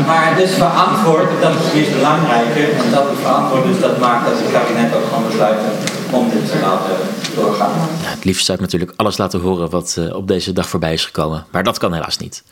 maar 0.07 0.41
is 0.41 0.55
verantwoord, 0.55 1.41
dat 1.41 1.55
is 1.55 1.65
het 1.65 1.75
meest 1.75 1.93
belangrijke. 1.93 2.61
En 2.61 2.91
dat 2.91 3.07
verantwoord 3.21 3.65
is, 3.65 3.81
dat 3.81 3.99
maakt 3.99 4.27
dat 4.27 4.39
het 4.39 4.53
kabinet 4.53 4.95
ook 4.95 5.05
gewoon 5.09 5.27
besluiten 5.27 5.71
om 6.11 6.31
dit 6.31 6.51
te 6.51 6.59
laten 6.61 6.97
doorgaan. 7.35 7.71
Ja, 8.03 8.09
het 8.09 8.25
liefst 8.25 8.45
zou 8.45 8.59
ik 8.59 8.65
natuurlijk 8.65 8.93
alles 8.97 9.17
laten 9.17 9.41
horen 9.41 9.71
wat 9.71 9.97
uh, 9.99 10.15
op 10.15 10.29
deze 10.29 10.53
dag 10.53 10.69
voorbij 10.69 10.93
is 10.93 11.05
gekomen. 11.05 11.47
Maar 11.51 11.65
dat 11.65 11.79
kan 11.79 11.93
helaas 11.93 12.19
niet. 12.19 12.43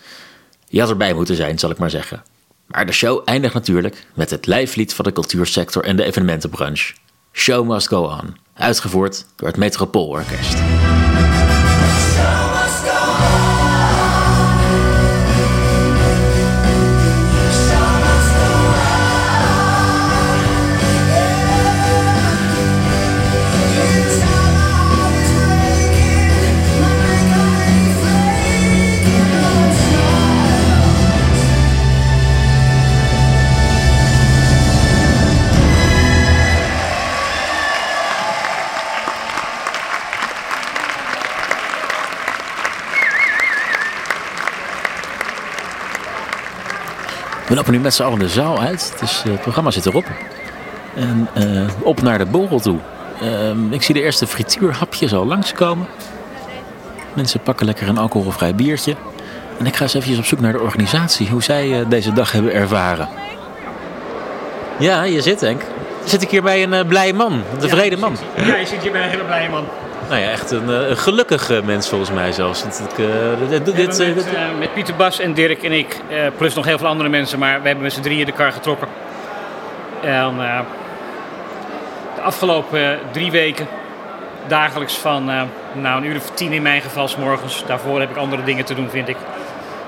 Je 0.69 0.81
had 0.81 0.91
erbij 0.91 1.15
moeten 1.15 1.37
zijn, 1.37 1.59
zal 1.59 1.71
ik 1.71 1.79
maar 1.79 1.91
zeggen. 1.91 2.23
Maar 2.67 2.87
de 2.87 2.93
show 2.93 3.23
eindigt 3.25 3.55
natuurlijk 3.55 4.07
met 4.15 4.31
het 4.31 4.47
lijflied 4.47 4.95
van 4.95 5.05
de 5.05 5.13
cultuursector 5.13 5.85
en 5.85 5.97
de 5.97 6.05
evenementenbranche. 6.05 6.95
Show 7.33 7.69
must 7.69 7.89
go 7.89 8.03
on. 8.03 8.37
Uitgevoerd 8.55 9.27
door 9.37 9.49
het 9.49 9.57
Metropoolorkest. 9.57 10.57
We 47.55 47.61
lopen 47.61 47.75
nu 47.79 47.81
met 47.81 47.95
z'n 47.95 48.03
allen 48.03 48.19
de 48.19 48.29
zaal 48.29 48.61
uit. 48.61 48.95
Dus 49.01 49.23
het 49.23 49.41
programma 49.41 49.71
zit 49.71 49.87
erop. 49.87 50.05
En 50.95 51.29
uh, 51.39 51.69
op 51.83 52.03
naar 52.03 52.19
de 52.19 52.27
borrel 52.27 52.61
toe. 52.61 52.79
Ehm, 53.21 53.73
ik 53.73 53.83
zie 53.83 53.95
de 53.95 54.03
eerste 54.03 54.27
frituurhapjes 54.27 55.15
al 55.15 55.27
langskomen. 55.27 55.87
Mensen 57.13 57.41
pakken 57.41 57.67
lekker 57.67 57.89
een 57.89 57.99
alcoholvrij 57.99 58.55
biertje. 58.55 58.95
En 59.59 59.67
ik 59.67 59.77
ga 59.77 59.83
eens 59.83 59.95
even 59.95 60.19
op 60.19 60.25
zoek 60.25 60.41
naar 60.41 60.53
de 60.53 60.61
organisatie, 60.61 61.29
hoe 61.29 61.43
zij 61.43 61.81
eh, 61.81 61.89
deze 61.89 62.13
dag 62.13 62.33
hebben 62.33 62.53
ervaren. 62.53 63.09
Ja, 64.79 65.03
je 65.03 65.23
zit 65.23 65.41
Henk. 65.41 65.63
Zit 66.05 66.23
ik 66.23 66.31
hier 66.31 66.43
bij 66.43 66.63
een 66.63 66.87
blije 66.87 67.15
man, 67.15 67.33
een 67.33 67.59
tevreden 67.59 67.99
man? 67.99 68.17
Ja, 68.37 68.57
je 68.57 68.67
zit 68.67 68.83
hier 68.83 68.93
bij 68.93 69.03
een 69.03 69.11
hele 69.11 69.25
blije 69.25 69.49
man. 69.49 69.65
Nou 70.09 70.21
ja, 70.21 70.31
echt 70.31 70.51
een, 70.51 70.69
uh, 70.69 70.89
een 70.89 70.97
gelukkig 70.97 71.63
mens 71.63 71.89
volgens 71.89 72.11
mij 72.11 72.33
zelfs. 72.33 72.63
Ik, 72.63 72.69
dit, 73.49 73.77
dit, 73.77 73.99
met, 74.15 74.27
met, 74.59 74.75
Pieter 74.75 74.95
Bas 74.95 75.19
en 75.19 75.33
Dirk 75.33 75.63
en 75.63 75.73
ik, 75.73 76.01
plus 76.37 76.55
nog 76.55 76.65
heel 76.65 76.79
veel 76.79 76.87
andere 76.87 77.09
mensen, 77.09 77.39
maar 77.39 77.61
we 77.61 77.67
hebben 77.67 77.83
met 77.85 77.93
z'n 77.93 78.01
drieën 78.01 78.27
de 78.27 78.33
kar 78.33 78.53
getrokken. 78.53 78.89
En 80.03 80.37
de 82.15 82.21
afgelopen 82.21 82.99
drie 83.11 83.31
weken 83.31 83.67
dagelijks 84.47 84.95
van 84.95 85.25
nou, 85.73 85.97
een 85.97 86.05
uur 86.05 86.17
of 86.17 86.31
tien 86.31 86.53
in 86.53 86.63
mijn 86.63 86.83
geval 86.83 87.09
s 87.09 87.17
morgens. 87.17 87.65
Daarvoor 87.67 88.01
heb 88.01 88.11
ik 88.11 88.17
andere 88.17 88.45
dingen 88.45 88.65
te 88.65 88.75
doen, 88.75 88.91
vind 88.91 89.09
ik. 89.09 89.17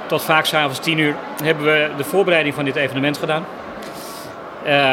Tot 0.06 0.22
vaak 0.22 0.44
s'avonds 0.44 0.78
tien 0.78 0.98
uur 0.98 1.14
hebben 1.42 1.64
we 1.64 1.88
de 1.96 2.04
voorbereiding 2.04 2.54
van 2.54 2.64
dit 2.64 2.76
evenement 2.76 3.18
gedaan. 3.18 3.44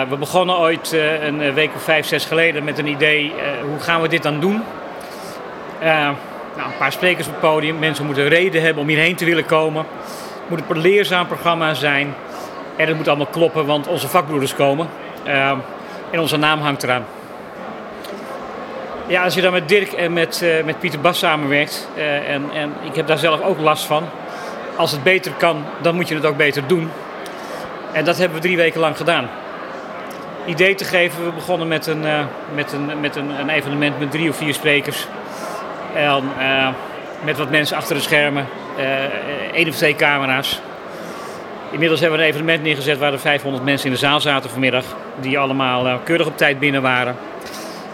We 0.10 0.16
begonnen 0.20 0.58
ooit 0.58 0.98
een 1.22 1.54
week 1.54 1.72
of 1.76 1.84
vijf, 1.84 2.06
zes 2.06 2.26
geleden 2.26 2.64
met 2.64 2.78
een 2.78 2.88
idee, 2.88 3.34
hoe 3.70 3.80
gaan 3.80 4.02
we 4.02 4.08
dit 4.08 4.24
dan 4.24 4.40
doen? 4.40 4.64
Nou, 5.84 6.15
een 6.56 6.78
paar 6.78 6.91
sprekers 6.91 7.28
op 7.28 7.34
het 7.34 7.41
podium, 7.41 7.80
mensen 7.80 8.06
moeten 8.06 8.28
reden 8.28 8.62
hebben 8.62 8.82
om 8.82 8.89
hierheen 8.89 9.15
te 9.15 9.26
willen 9.26 9.46
komen. 9.46 9.86
Het 10.39 10.50
moet 10.50 10.62
een 10.69 10.82
leerzaam 10.82 11.28
programma 11.28 11.74
zijn 11.74 12.13
en 12.76 12.88
het 12.88 12.98
moet 12.98 13.08
allemaal 13.08 13.26
kloppen, 13.26 13.65
want 13.65 13.88
onze 13.88 14.08
vakbroeders 14.08 14.56
komen 14.56 14.88
en 16.12 16.19
onze 16.19 16.38
naam 16.38 16.60
hangt 16.60 16.84
eraan. 16.84 17.06
Ja, 19.08 19.24
als 19.24 19.34
je 19.34 19.41
dan 19.41 19.52
met 19.52 19.69
Dirk 19.69 19.91
en 19.91 20.13
met, 20.13 20.41
uh, 20.43 20.63
met 20.63 20.80
Pieter 20.80 21.00
Bas 21.00 21.19
samenwerkt, 21.19 21.88
en, 22.28 22.43
en 22.54 22.74
ik 22.84 22.96
heb 22.96 23.08
daar 23.08 23.17
zelf 23.17 23.41
ook 23.41 23.60
last 23.60 23.86
van. 23.86 24.04
Als 24.76 24.91
het 24.91 25.04
beter 25.04 25.32
kan, 25.32 25.65
dan 25.82 25.96
moet 25.96 26.08
je 26.08 26.15
het 26.15 26.26
ook 26.26 26.38
beter 26.38 26.67
doen. 26.67 26.91
En 27.91 28.06
dat 28.06 28.17
hebben 28.17 28.38
we 28.38 28.43
drie 28.43 28.58
weken 28.58 28.80
lang 28.80 28.98
gedaan. 28.98 29.30
Idee 30.46 30.76
te 30.76 30.86
geven, 30.86 31.26
we 31.26 31.32
begonnen 31.32 31.67
met 31.67 31.88
een, 31.88 32.06
met 32.54 32.72
een, 32.72 33.00
met 33.00 33.15
een, 33.15 33.30
een, 33.39 33.50
evenement 33.50 34.00
met 34.00 34.12
drie 34.12 34.30
of 34.30 34.36
vier 34.36 34.54
sprekers. 34.54 35.08
En 35.96 36.24
met 37.24 37.38
wat 37.38 37.50
mensen 37.50 37.78
achter 37.78 37.96
de 37.96 38.02
schermen, 38.02 38.48
één 39.54 39.68
of 39.68 39.76
twee 39.76 39.96
camera's. 39.96 40.60
Inmiddels 41.72 42.00
hebben 42.00 42.20
we 42.20 42.26
een 42.26 42.32
evenement 42.32 42.64
neergezet 42.64 42.98
waar 42.98 43.14
er 43.14 43.20
500 43.20 43.64
mensen 43.64 43.88
in 43.88 43.94
de 43.94 44.00
zaal 44.00 44.22
zaten 44.22 44.50
vanmiddag. 44.50 44.84
Die 45.20 45.40
allemaal 45.40 46.00
keurig 46.04 46.28
op 46.28 46.38
tijd 46.38 46.60
binnen 46.60 46.82
waren 46.82 47.16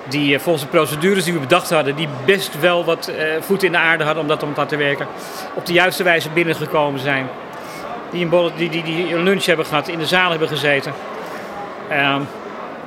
die 0.10 0.36
eh, 0.36 0.42
volgens 0.42 0.64
de 0.64 0.70
procedures 0.70 1.24
die 1.24 1.34
we 1.34 1.40
bedacht 1.40 1.70
hadden, 1.70 1.96
die 1.96 2.08
best 2.26 2.60
wel 2.60 2.86
wat 2.86 3.12
voet 3.40 3.64
in 3.64 3.72
de 3.72 3.78
aarde 3.78 4.04
hadden 4.04 4.22
om 4.22 4.30
dat 4.30 4.44
om 4.44 4.54
te 4.68 4.78
werken, 4.78 5.08
op 5.54 5.66
de 5.66 5.74
juiste 5.74 6.04
wijze 6.04 6.30
binnengekomen 6.30 7.00
zijn. 7.00 7.28
Die 8.12 8.26
een, 8.26 8.52
die, 8.56 8.70
die, 8.70 8.84
die 8.84 9.14
een 9.16 9.24
lunch 9.24 9.46
hebben 9.46 9.66
gehad, 9.66 9.88
in 9.88 10.00
de 10.00 10.06
zaal 10.06 10.30
hebben 10.30 10.48
gezeten. 10.48 10.94
Um, 11.92 12.28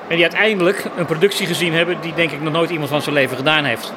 en 0.09 0.19
die 0.19 0.23
uiteindelijk 0.23 0.85
een 0.97 1.07
productie 1.07 1.47
gezien 1.47 1.73
hebben 1.73 1.97
die 2.01 2.15
denk 2.15 2.31
ik 2.31 2.43
nog 2.43 2.53
nooit 2.53 2.71
iemand 2.71 2.91
van 2.91 3.03
zijn 3.03 3.15
leven 3.15 3.37
gedaan 3.37 3.65
heeft. 3.65 3.93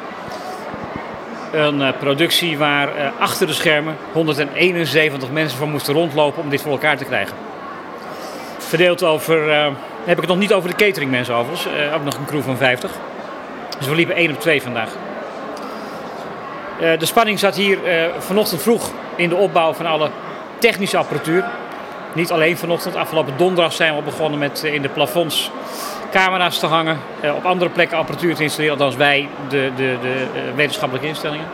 Een 1.56 1.82
uh, 1.82 1.90
productie 2.00 2.58
waar 2.58 2.88
uh, 2.88 3.08
achter 3.20 3.48
de 3.48 3.54
schermen 3.54 3.98
171 4.12 5.32
mensen 5.32 5.58
van 5.58 5.70
moesten 5.70 5.94
rondlopen 5.94 6.44
om 6.44 6.50
dit 6.50 6.62
voor 6.62 6.72
elkaar 6.72 6.98
te 6.98 7.06
krijgen. 7.06 7.36
Verdeeld 8.58 9.04
over, 9.04 9.48
uh, 9.48 9.68
heb 10.04 10.16
ik 10.16 10.22
het 10.22 10.28
nog 10.28 10.38
niet 10.38 10.54
over 10.54 10.70
de 10.70 10.76
cateringmensen 10.76 11.36
overigens, 11.36 11.68
ook 11.96 12.04
nog 12.04 12.18
een 12.18 12.26
crew 12.26 12.42
van 12.42 12.58
50. 12.58 12.92
Dus 13.78 13.88
we 13.88 13.96
liepen 13.96 14.16
1 14.16 14.32
op 14.32 14.40
2 14.40 14.62
vandaag. 14.62 14.90
De 16.80 17.06
spanning 17.06 17.40
zat 17.40 17.56
hier 17.56 17.78
vanochtend 18.18 18.62
vroeg 18.62 18.92
in 19.16 19.30
de 19.30 19.36
opbouw 19.36 19.74
van 19.74 19.86
alle 19.86 20.10
technische 20.60 20.98
apparatuur. 20.98 21.46
Niet 22.14 22.32
alleen 22.32 22.58
vanochtend, 22.58 22.96
afgelopen 22.96 23.34
donderdag 23.38 23.74
zijn 23.74 23.96
we 23.96 24.02
begonnen 24.02 24.40
met 24.40 24.64
in 24.64 24.82
de 24.82 24.90
plafonds 24.90 25.52
camera's 26.12 26.60
te 26.60 26.66
hangen. 26.66 27.00
op 27.36 27.46
andere 27.46 27.70
plekken 27.70 27.98
apparatuur 27.98 28.36
te 28.36 28.44
installeren, 28.44 28.78
althans 28.78 28.96
wij, 28.96 29.30
de, 29.50 29.72
de, 29.76 29.98
de 30.02 30.28
wetenschappelijke 30.56 31.08
instellingen. 31.08 31.46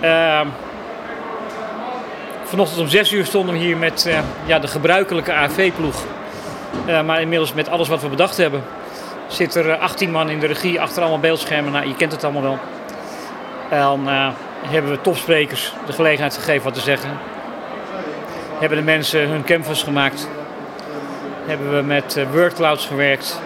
Ehm, 0.00 0.46
vanochtend 2.44 2.80
om 2.80 2.88
6 2.88 3.12
uur 3.12 3.24
stonden 3.24 3.54
we 3.54 3.60
hier 3.60 3.76
met 3.76 4.10
ja, 4.46 4.58
de 4.58 4.68
gebruikelijke 4.68 5.32
AV-ploeg. 5.32 6.04
maar 7.04 7.20
inmiddels 7.20 7.54
met 7.54 7.68
alles 7.68 7.88
wat 7.88 8.02
we 8.02 8.08
bedacht 8.08 8.36
hebben 8.36 8.62
zit 9.32 9.54
er 9.54 9.76
18 9.76 10.10
man 10.10 10.30
in 10.30 10.40
de 10.40 10.46
regie 10.46 10.80
achter 10.80 11.02
allemaal 11.02 11.20
beeldschermen. 11.20 11.72
Nou, 11.72 11.88
je 11.88 11.96
kent 11.96 12.12
het 12.12 12.24
allemaal 12.24 12.42
wel. 12.42 12.58
En 13.68 14.34
hebben 14.68 14.90
we 14.90 15.00
topsprekers 15.00 15.72
de 15.86 15.92
gelegenheid 15.92 16.34
gegeven 16.34 16.64
wat 16.64 16.74
te 16.74 16.80
zeggen. 16.80 17.10
Hebben 18.58 18.78
de 18.78 18.84
mensen 18.84 19.28
hun 19.28 19.44
canvas 19.44 19.82
gemaakt. 19.82 20.28
Hebben 21.50 21.76
we 21.76 21.82
met 21.82 22.16
uh, 22.16 22.24
wordclouds 22.32 22.86
gewerkt. 22.86 23.40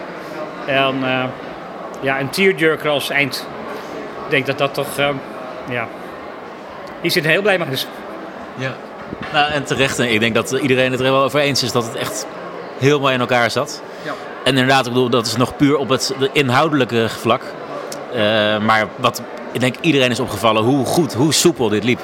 En 0.66 0.94
uh, 1.00 1.24
ja, 2.00 2.20
een 2.20 2.30
tearjerker 2.30 2.90
als 2.90 3.10
eind. 3.10 3.46
Ik 4.24 4.30
denk 4.30 4.46
dat 4.46 4.58
dat 4.58 4.74
toch, 4.74 4.96
ja, 5.70 5.88
hier 7.00 7.10
zit 7.10 7.24
heel 7.24 7.42
blij 7.42 7.58
mee 7.58 7.68
is. 7.70 7.86
Ja. 8.56 8.74
Nou, 9.32 9.52
en 9.52 9.64
terecht. 9.64 9.98
Ik 9.98 10.20
denk 10.20 10.34
dat 10.34 10.52
iedereen 10.52 10.90
het 10.90 11.00
er 11.00 11.12
wel 11.12 11.22
over 11.22 11.40
eens 11.40 11.62
is 11.62 11.72
dat 11.72 11.84
het 11.84 11.94
echt 11.94 12.26
helemaal 12.78 13.10
in 13.10 13.20
elkaar 13.20 13.50
zat. 13.50 13.82
Ja. 14.02 14.12
En 14.44 14.50
inderdaad, 14.50 14.86
ik 14.86 14.92
bedoel, 14.92 15.08
dat 15.08 15.26
is 15.26 15.36
nog 15.36 15.56
puur 15.56 15.76
op 15.76 15.88
het 15.88 16.14
inhoudelijke 16.32 17.08
vlak. 17.08 17.42
Uh, 18.14 18.58
maar 18.58 18.86
wat 18.96 19.22
ik 19.52 19.60
denk 19.60 19.74
iedereen 19.80 20.10
is 20.10 20.20
opgevallen, 20.20 20.62
hoe 20.62 20.86
goed, 20.86 21.14
hoe 21.14 21.32
soepel 21.32 21.68
dit 21.68 21.84
liep. 21.84 22.00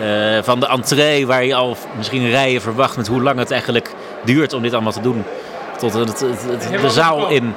Uh, 0.00 0.38
van 0.42 0.60
de 0.60 0.66
entree, 0.66 1.26
waar 1.26 1.44
je 1.44 1.54
al 1.54 1.76
misschien 1.96 2.30
rijen 2.30 2.60
verwacht 2.60 2.96
met 2.96 3.06
hoe 3.06 3.22
lang 3.22 3.38
het 3.38 3.50
eigenlijk 3.50 3.90
duurt 4.24 4.52
om 4.52 4.62
dit 4.62 4.72
allemaal 4.72 4.92
te 4.92 5.00
doen. 5.00 5.24
Tot 5.82 5.92
het, 5.92 6.20
het, 6.20 6.42
het 6.48 6.80
de 6.80 6.90
zaal 6.90 7.28
in. 7.28 7.54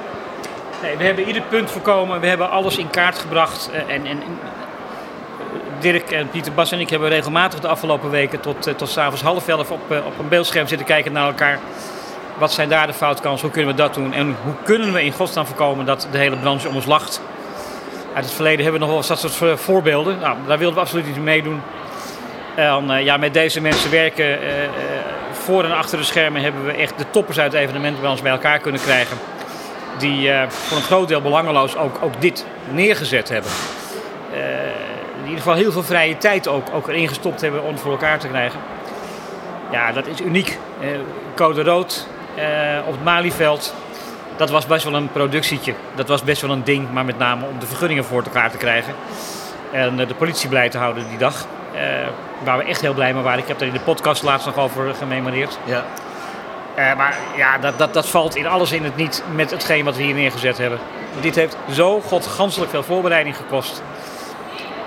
Nee, 0.82 0.96
we 0.96 1.04
hebben 1.04 1.26
ieder 1.26 1.42
punt 1.42 1.70
voorkomen. 1.70 2.20
We 2.20 2.26
hebben 2.26 2.50
alles 2.50 2.76
in 2.76 2.90
kaart 2.90 3.18
gebracht. 3.18 3.70
Uh, 3.72 3.94
en, 3.94 4.06
en, 4.06 4.22
Dirk 5.78 6.10
en 6.10 6.30
Pieter 6.30 6.52
Bas 6.52 6.72
en 6.72 6.80
ik 6.80 6.90
hebben 6.90 7.08
regelmatig 7.08 7.60
de 7.60 7.68
afgelopen 7.68 8.10
weken 8.10 8.40
tot, 8.40 8.78
tot 8.78 8.88
s'avonds 8.88 9.22
half 9.22 9.48
elf 9.48 9.70
op, 9.70 9.80
op 9.90 10.18
een 10.18 10.28
beeldscherm 10.28 10.66
zitten 10.66 10.86
kijken 10.86 11.12
naar 11.12 11.26
elkaar. 11.26 11.58
Wat 12.38 12.52
zijn 12.52 12.68
daar 12.68 12.86
de 12.86 12.92
foutkansen? 12.92 13.42
Hoe 13.42 13.50
kunnen 13.50 13.74
we 13.74 13.82
dat 13.82 13.94
doen? 13.94 14.12
En 14.12 14.36
hoe 14.44 14.54
kunnen 14.64 14.92
we 14.92 15.04
in 15.04 15.12
godsnaam 15.12 15.46
voorkomen 15.46 15.86
dat 15.86 16.08
de 16.10 16.18
hele 16.18 16.36
branche 16.36 16.68
om 16.68 16.74
ons 16.74 16.86
lacht? 16.86 17.20
Uit 18.14 18.24
het 18.24 18.34
verleden 18.34 18.62
hebben 18.62 18.80
we 18.80 18.86
nog 18.86 18.94
wel 18.94 19.16
dat 19.16 19.30
soort 19.30 19.60
voorbeelden. 19.60 20.18
Nou, 20.18 20.36
daar 20.46 20.58
wilden 20.58 20.76
we 20.76 20.82
absoluut 20.82 21.06
niet 21.06 21.16
mee 21.16 21.42
doen. 21.42 21.60
En 22.54 23.04
ja, 23.04 23.16
met 23.16 23.34
deze 23.34 23.60
mensen 23.60 23.90
werken 23.90 24.38
voor 25.46 25.64
en 25.64 25.76
achter 25.76 25.98
de 25.98 26.04
schermen 26.04 26.42
hebben 26.42 26.64
we 26.64 26.72
echt 26.72 26.98
de 26.98 27.04
toppers 27.10 27.38
uit 27.38 27.50
de 27.50 27.58
evenementenbranche 27.58 28.22
bij 28.22 28.32
elkaar 28.32 28.58
kunnen 28.58 28.80
krijgen. 28.80 29.16
Die 29.98 30.30
voor 30.48 30.76
een 30.76 30.82
groot 30.82 31.08
deel 31.08 31.22
belangeloos 31.22 31.76
ook, 31.76 31.98
ook 32.00 32.20
dit 32.20 32.46
neergezet 32.70 33.28
hebben. 33.28 33.50
in 35.16 35.22
ieder 35.22 35.38
geval 35.38 35.54
heel 35.54 35.72
veel 35.72 35.82
vrije 35.82 36.18
tijd 36.18 36.48
ook, 36.48 36.66
ook 36.72 36.88
erin 36.88 37.08
gestopt 37.08 37.40
hebben 37.40 37.62
om 37.62 37.72
het 37.72 37.80
voor 37.80 37.90
elkaar 37.90 38.18
te 38.18 38.28
krijgen. 38.28 38.60
Ja, 39.70 39.92
dat 39.92 40.06
is 40.06 40.20
uniek. 40.20 40.58
Code 41.34 41.62
Rood 41.62 42.06
uh, 42.38 42.86
op 42.86 42.92
het 42.92 43.04
Malieveld. 43.04 43.74
Dat 44.36 44.50
was 44.50 44.66
best 44.66 44.84
wel 44.84 44.94
een 44.94 45.12
productietje. 45.12 45.74
Dat 45.94 46.08
was 46.08 46.22
best 46.22 46.42
wel 46.42 46.50
een 46.50 46.64
ding, 46.64 46.92
maar 46.92 47.04
met 47.04 47.18
name 47.18 47.46
om 47.46 47.58
de 47.58 47.66
vergunningen 47.66 48.04
voor 48.04 48.22
elkaar 48.22 48.50
te 48.50 48.56
krijgen. 48.56 48.94
En 49.72 50.00
uh, 50.00 50.08
de 50.08 50.14
politie 50.14 50.48
blij 50.48 50.68
te 50.68 50.78
houden 50.78 51.08
die 51.08 51.18
dag. 51.18 51.46
Uh, 51.76 51.82
waar 52.44 52.58
we 52.58 52.64
echt 52.64 52.80
heel 52.80 52.94
blij 52.94 53.14
mee 53.14 53.22
waren. 53.22 53.38
Ik 53.38 53.48
heb 53.48 53.58
daar 53.58 53.68
in 53.68 53.74
de 53.74 53.80
podcast 53.80 54.22
laatst 54.22 54.46
nog 54.46 54.56
over 54.58 54.94
gememoreerd. 54.94 55.58
Ja. 55.64 55.84
maar 56.96 57.16
ja, 57.36 57.58
dat, 57.58 57.78
dat, 57.78 57.94
dat 57.94 58.08
valt 58.08 58.36
in 58.36 58.46
alles 58.46 58.72
in 58.72 58.84
het 58.84 58.96
niet 58.96 59.22
met 59.34 59.50
hetgeen 59.50 59.84
wat 59.84 59.96
we 59.96 60.02
hier 60.02 60.14
neergezet 60.14 60.58
hebben. 60.58 60.78
Dit 61.20 61.34
heeft 61.34 61.56
zo 61.72 62.00
godganselijk 62.00 62.70
veel 62.70 62.82
voorbereiding 62.82 63.36
gekost. 63.36 63.82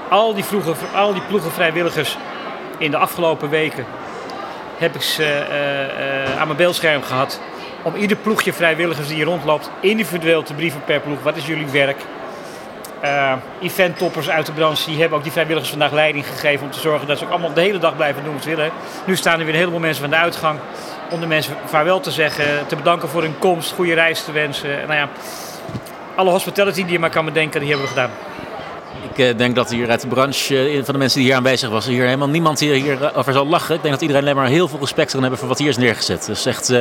Al 0.10 0.34
die, 0.34 0.43
vroege, 0.43 0.73
al 0.95 1.13
die 1.13 1.21
ploegen 1.21 1.52
vrijwilligers 1.52 2.17
in 2.78 2.91
de 2.91 2.97
afgelopen 2.97 3.49
weken 3.49 3.86
heb 4.78 4.95
ik 4.95 5.02
ze 5.02 5.23
eh, 5.23 6.23
eh, 6.23 6.39
aan 6.39 6.45
mijn 6.47 6.58
beeldscherm 6.58 7.02
gehad. 7.02 7.39
Om 7.82 7.95
ieder 7.95 8.17
ploegje 8.17 8.54
vrijwilligers 8.54 9.08
die 9.08 9.15
hier 9.15 9.25
rondloopt 9.25 9.69
individueel 9.80 10.43
te 10.43 10.54
brieven 10.54 10.84
per 10.84 10.99
ploeg. 10.99 11.23
Wat 11.23 11.36
is 11.36 11.45
jullie 11.45 11.67
werk? 11.67 11.97
Uh, 13.03 13.33
eventtoppers 13.62 14.29
uit 14.29 14.45
de 14.45 14.51
branche 14.51 14.89
die 14.89 14.99
hebben 14.99 15.17
ook 15.17 15.23
die 15.23 15.31
vrijwilligers 15.31 15.69
vandaag 15.69 15.91
leiding 15.91 16.27
gegeven 16.27 16.65
om 16.65 16.71
te 16.71 16.79
zorgen 16.79 17.07
dat 17.07 17.17
ze 17.17 17.25
ook 17.25 17.31
allemaal 17.31 17.53
de 17.53 17.62
hele 17.62 17.77
dag 17.77 17.95
blijven 17.95 18.23
doen 18.23 18.33
wat 18.33 18.43
ze 18.43 18.49
willen. 18.49 18.71
Nu 19.05 19.15
staan 19.15 19.39
er 19.39 19.45
weer 19.45 19.53
een 19.53 19.59
heleboel 19.59 19.79
mensen 19.79 20.01
van 20.01 20.09
de 20.09 20.15
uitgang 20.15 20.59
om 21.09 21.19
de 21.19 21.27
mensen 21.27 21.55
vaarwel 21.65 21.99
te 21.99 22.12
zeggen, 22.12 22.67
te 22.67 22.75
bedanken 22.75 23.09
voor 23.09 23.21
hun 23.21 23.39
komst, 23.39 23.71
goede 23.71 23.93
reis 23.93 24.23
te 24.23 24.31
wensen. 24.31 24.69
Nou 24.69 24.93
ja, 24.93 25.09
alle 26.15 26.29
hospitality 26.29 26.83
die 26.83 26.91
je 26.91 26.99
maar 26.99 27.09
kan 27.09 27.25
bedenken, 27.25 27.59
die 27.59 27.69
hebben 27.69 27.88
we 27.88 27.93
gedaan. 27.93 28.12
Ik 29.12 29.17
uh, 29.17 29.38
denk 29.38 29.55
dat 29.55 29.69
hier 29.69 29.89
uit 29.89 30.01
de 30.01 30.07
branche, 30.07 30.71
uh, 30.73 30.83
van 30.83 30.93
de 30.93 30.99
mensen 30.99 31.19
die 31.19 31.27
hier 31.27 31.38
aanwezig 31.38 31.69
was, 31.69 31.85
hier 31.85 32.03
helemaal 32.03 32.29
niemand 32.29 32.59
hier, 32.59 32.73
hier 32.73 33.15
over 33.15 33.33
zal 33.33 33.47
lachen. 33.47 33.75
Ik 33.75 33.81
denk 33.81 33.93
dat 33.93 34.01
iedereen 34.01 34.23
alleen 34.23 34.35
maar 34.35 34.47
heel 34.47 34.67
veel 34.67 34.79
respect 34.79 35.12
kan 35.12 35.21
hebben 35.21 35.39
voor 35.39 35.47
wat 35.47 35.57
hier 35.57 35.69
is 35.69 35.77
neergezet. 35.77 36.25
Dus 36.25 36.45
echt, 36.45 36.73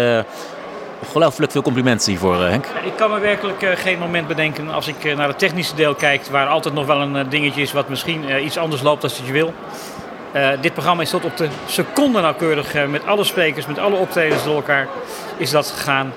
Ongelooflijk 0.99 1.53
veel 1.53 1.63
complimenten 1.63 2.11
hiervoor, 2.11 2.37
Henk. 2.37 2.67
Ik 2.85 2.97
kan 2.97 3.11
me 3.11 3.19
werkelijk 3.19 3.67
geen 3.75 3.99
moment 3.99 4.29
bedenken 4.29 4.71
als 4.71 4.89
ik 4.89 5.17
naar 5.17 5.29
het 5.29 5.39
technische 5.39 5.75
deel 5.75 5.95
kijk, 5.95 6.27
waar 6.27 6.47
altijd 6.47 6.75
nog 6.75 6.87
wel 6.87 7.01
een 7.01 7.29
dingetje 7.29 7.63
is 7.63 7.73
wat 7.73 7.89
misschien 7.89 8.45
iets 8.45 8.59
anders 8.59 8.83
loopt 8.83 9.03
dan 9.03 9.11
je 9.25 9.33
wil. 9.33 9.55
dit 10.61 10.73
programma 10.73 11.03
is 11.03 11.11
tot 11.11 11.25
op 11.25 11.37
de 11.37 11.49
seconde 11.67 12.21
nauwkeurig 12.21 12.87
met 12.89 13.07
alle 13.07 13.25
sprekers, 13.25 13.67
met 13.67 13.79
alle 13.79 13.97
optredens 13.97 14.45
door 14.45 14.55
elkaar 14.55 14.89
is 15.37 15.51
dat 15.51 15.71
gegaan. 15.77 16.13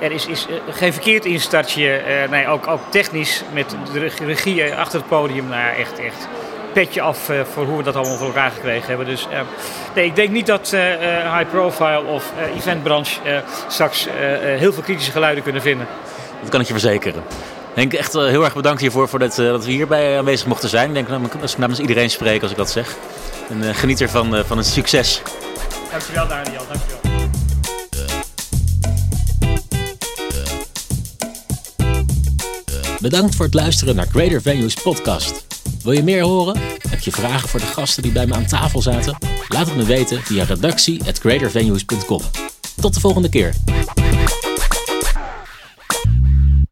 er 0.00 0.12
is, 0.12 0.26
is 0.26 0.46
geen 0.70 0.92
verkeerd 0.92 1.24
instartje, 1.24 2.02
nee, 2.30 2.48
ook, 2.48 2.66
ook 2.66 2.80
technisch 2.88 3.42
met 3.52 3.76
de 3.92 4.10
regie 4.24 4.74
achter 4.74 4.98
het 4.98 5.08
podium. 5.08 5.48
Nou, 5.48 5.76
echt, 5.76 5.98
echt 5.98 6.28
petje 6.74 7.00
af 7.00 7.28
uh, 7.30 7.40
voor 7.52 7.64
hoe 7.64 7.76
we 7.76 7.82
dat 7.82 7.96
allemaal 7.96 8.16
voor 8.16 8.26
elkaar 8.26 8.50
gekregen 8.50 8.88
hebben. 8.88 9.06
Dus 9.06 9.26
uh, 9.30 9.40
nee, 9.94 10.04
ik 10.04 10.16
denk 10.16 10.30
niet 10.30 10.46
dat 10.46 10.70
uh, 10.74 10.80
high 11.36 11.50
profile 11.50 12.04
of 12.04 12.32
eventbranche 12.56 13.42
straks 13.68 14.06
heel 14.56 14.72
veel 14.72 14.82
kritische 14.82 15.10
geluiden 15.10 15.42
kunnen 15.42 15.62
vinden. 15.62 15.86
Dat 16.40 16.50
kan 16.50 16.60
ik 16.60 16.66
je 16.66 16.72
verzekeren. 16.72 17.22
Henk, 17.74 17.92
echt 17.92 18.12
heel 18.12 18.44
erg 18.44 18.54
bedankt 18.54 18.80
hiervoor 18.80 19.08
voor 19.08 19.18
dat, 19.18 19.34
dat 19.34 19.64
we 19.64 19.70
hierbij 19.70 20.18
aanwezig 20.18 20.46
mochten 20.46 20.68
zijn. 20.68 20.88
Ik 20.88 20.94
denk 20.94 21.08
dat 21.08 21.50
ik 21.50 21.58
namens 21.58 21.78
iedereen 21.80 22.10
spreek 22.10 22.42
als 22.42 22.50
ik 22.50 22.56
dat 22.56 22.70
zeg. 22.70 22.96
En 23.48 23.74
geniet 23.74 24.00
ervan 24.00 24.44
van 24.46 24.56
het 24.56 24.66
succes. 24.66 25.22
Dankjewel 25.90 26.28
Daniel, 26.28 26.62
dankjewel. 26.68 27.12
Bedankt 33.00 33.34
voor 33.34 33.44
het 33.44 33.54
luisteren 33.54 33.96
naar 33.96 34.06
Greater 34.12 34.42
Venues 34.42 34.74
podcast. 34.74 35.53
Wil 35.84 35.92
je 35.92 36.02
meer 36.02 36.22
horen? 36.22 36.56
Heb 36.88 37.00
je 37.00 37.10
vragen 37.10 37.48
voor 37.48 37.60
de 37.60 37.66
gasten 37.66 38.02
die 38.02 38.12
bij 38.12 38.26
me 38.26 38.34
aan 38.34 38.46
tafel 38.46 38.82
zaten? 38.82 39.16
Laat 39.48 39.66
het 39.66 39.76
me 39.76 39.84
weten 39.84 40.22
via 40.22 40.44
redactie@greatervenues.com. 40.44 42.20
Tot 42.80 42.94
de 42.94 43.00
volgende 43.00 43.28
keer. 43.28 43.54